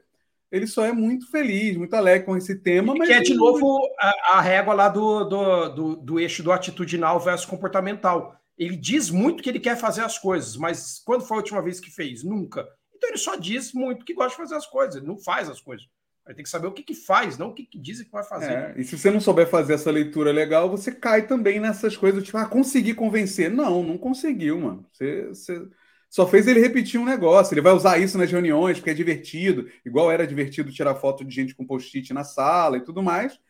[0.51, 2.95] Ele só é muito feliz, muito alegre com esse tema.
[2.95, 6.53] Mas que é de novo a, a régua lá do, do, do, do eixo do
[6.53, 8.37] atitudinal versus comportamental.
[8.59, 11.81] Ele diz muito que ele quer fazer as coisas, mas quando foi a última vez
[11.81, 12.23] que fez?
[12.23, 12.69] Nunca.
[12.95, 15.61] Então ele só diz muito que gosta de fazer as coisas, ele não faz as
[15.61, 15.87] coisas.
[16.25, 18.23] Vai ter que saber o que, que faz, não o que, que dizem que vai
[18.23, 18.53] fazer.
[18.53, 22.23] É, e se você não souber fazer essa leitura legal, você cai também nessas coisas,
[22.23, 23.51] tipo, ah, consegui convencer.
[23.51, 24.87] Não, não conseguiu, mano.
[24.93, 25.69] Você, você
[26.09, 27.53] só fez ele repetir um negócio.
[27.53, 31.35] Ele vai usar isso nas reuniões, porque é divertido, igual era divertido tirar foto de
[31.35, 33.41] gente com post-it na sala e tudo mais,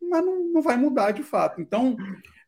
[0.00, 1.60] mas não, não vai mudar de fato.
[1.60, 1.96] Então,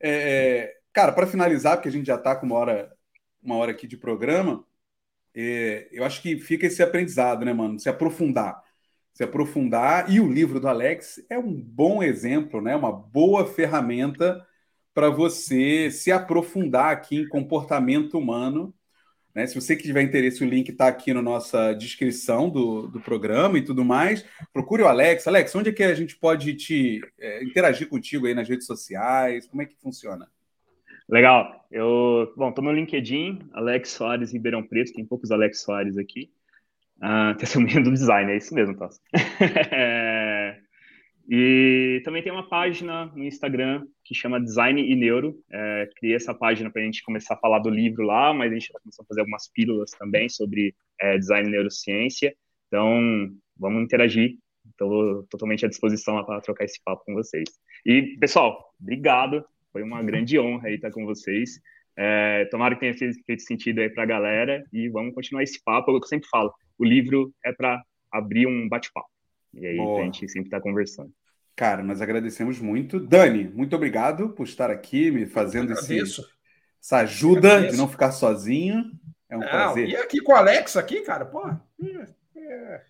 [0.01, 2.93] é, é cara, para finalizar, porque a gente já está com uma hora,
[3.43, 4.65] uma hora aqui de programa,
[5.35, 7.79] é, eu acho que fica esse aprendizado, né, mano?
[7.79, 8.64] Se aprofundar
[9.15, 10.11] se aprofundar.
[10.11, 12.75] E o livro do Alex é um bom exemplo, né?
[12.75, 14.45] uma boa ferramenta
[14.93, 18.75] para você se aprofundar aqui em comportamento humano.
[19.33, 19.47] Né?
[19.47, 23.63] Se você tiver interesse, o link está aqui na nossa descrição do, do programa e
[23.63, 24.25] tudo mais.
[24.53, 25.27] Procure o Alex.
[25.27, 29.47] Alex, onde é que a gente pode te é, interagir contigo aí nas redes sociais?
[29.47, 30.29] Como é que funciona?
[31.09, 31.67] Legal.
[31.71, 36.31] Eu, bom, estou no LinkedIn, Alex Soares Ribeirão Preto, tem poucos Alex Soares aqui.
[37.01, 39.01] Ah, testemunha do design, é isso mesmo, Tassi.
[39.73, 40.59] é,
[41.29, 45.35] e também tem uma página no Instagram que chama Design e Neuro.
[45.51, 48.55] É, criei essa página para a gente começar a falar do livro lá, mas a
[48.55, 52.35] gente está começando a fazer algumas pílulas também sobre é, design e neurociência.
[52.69, 54.37] Então, vamos interagir.
[54.71, 57.49] Estou totalmente à disposição para trocar esse papo com vocês.
[57.87, 59.45] E, pessoal, obrigado.
[59.73, 61.59] Foi uma grande honra estar com vocês.
[61.97, 65.91] É, tomara que tenha feito sentido aí para a galera e vamos continuar esse papo.
[65.91, 69.09] É o que eu sempre falo, o livro é para abrir um bate-papo.
[69.53, 70.01] E aí Boa.
[70.01, 71.13] a gente sempre está conversando.
[71.57, 72.99] Cara, nós agradecemos muito.
[72.99, 76.01] Dani, muito obrigado por estar aqui, me fazendo esse,
[76.83, 78.91] essa ajuda de não ficar sozinho.
[79.29, 79.89] É um não, prazer.
[79.89, 81.49] E aqui com o Alex, aqui, cara, pô.
[81.49, 82.83] É, é,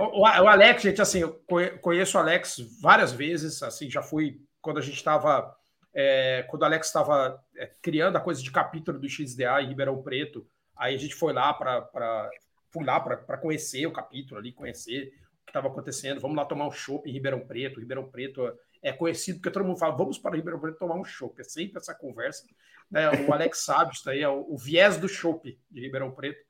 [0.00, 1.40] o, o, Alex, gente, assim, eu
[1.80, 5.54] conheço o Alex várias vezes, assim, já fui quando a gente estava.
[5.94, 10.02] É, quando o Alex estava é, criando a coisa de capítulo do XDA em Ribeirão
[10.02, 12.30] Preto, aí a gente foi lá para
[12.72, 15.08] fui lá para conhecer o capítulo ali, conhecer
[15.42, 16.20] o que estava acontecendo.
[16.20, 17.78] Vamos lá tomar um chopp em Ribeirão Preto.
[17.78, 18.50] Ribeirão Preto
[18.82, 21.40] é conhecido porque todo mundo fala, vamos para Ribeirão Preto tomar um chopp.
[21.40, 22.46] É sempre essa conversa.
[22.90, 23.10] Né?
[23.26, 26.42] O Alex sabe isso aí, é o, o viés do chopp de Ribeirão Preto.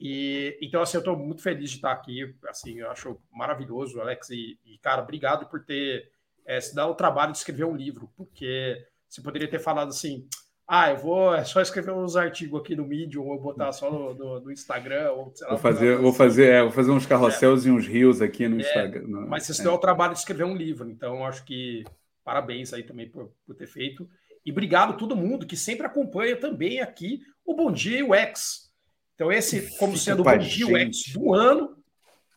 [0.00, 2.34] E então, assim, eu estou muito feliz de estar aqui.
[2.48, 4.30] Assim, eu acho maravilhoso, Alex.
[4.30, 6.10] E, e cara, obrigado por ter
[6.46, 10.26] é, se dado o trabalho de escrever um livro, porque você poderia ter falado assim
[10.70, 14.12] ah, eu vou é só escrever uns artigos aqui no Medium, ou botar só no,
[14.12, 15.54] no, no Instagram, ou sei lá.
[15.54, 17.68] Vou fazer, vou fazer, é, vou fazer uns carrosséis é.
[17.68, 19.06] e uns rios aqui no é, Instagram.
[19.06, 19.64] No, mas você é.
[19.64, 21.84] deu o trabalho de escrever um livro, então acho que
[22.22, 24.06] parabéns aí também por, por ter feito.
[24.44, 28.70] E obrigado a todo mundo que sempre acompanha também aqui o Bom Dia UX.
[29.14, 31.78] Então, esse, como sendo o Bom Dia UX do ano,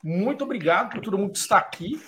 [0.02, 2.02] muito obrigado por todo mundo que está aqui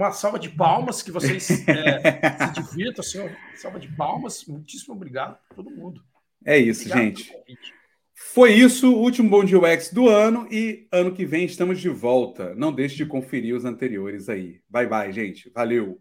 [0.00, 4.44] uma salva de palmas, que vocês é, se divirtam, assim, salva de palmas.
[4.46, 6.02] Muitíssimo obrigado a todo mundo.
[6.44, 7.32] É isso, obrigado gente.
[8.14, 11.88] Foi isso, o último Bom Dia UX do ano e ano que vem estamos de
[11.88, 12.54] volta.
[12.54, 14.60] Não deixe de conferir os anteriores aí.
[14.68, 15.50] Bye bye, gente.
[15.50, 16.00] Valeu.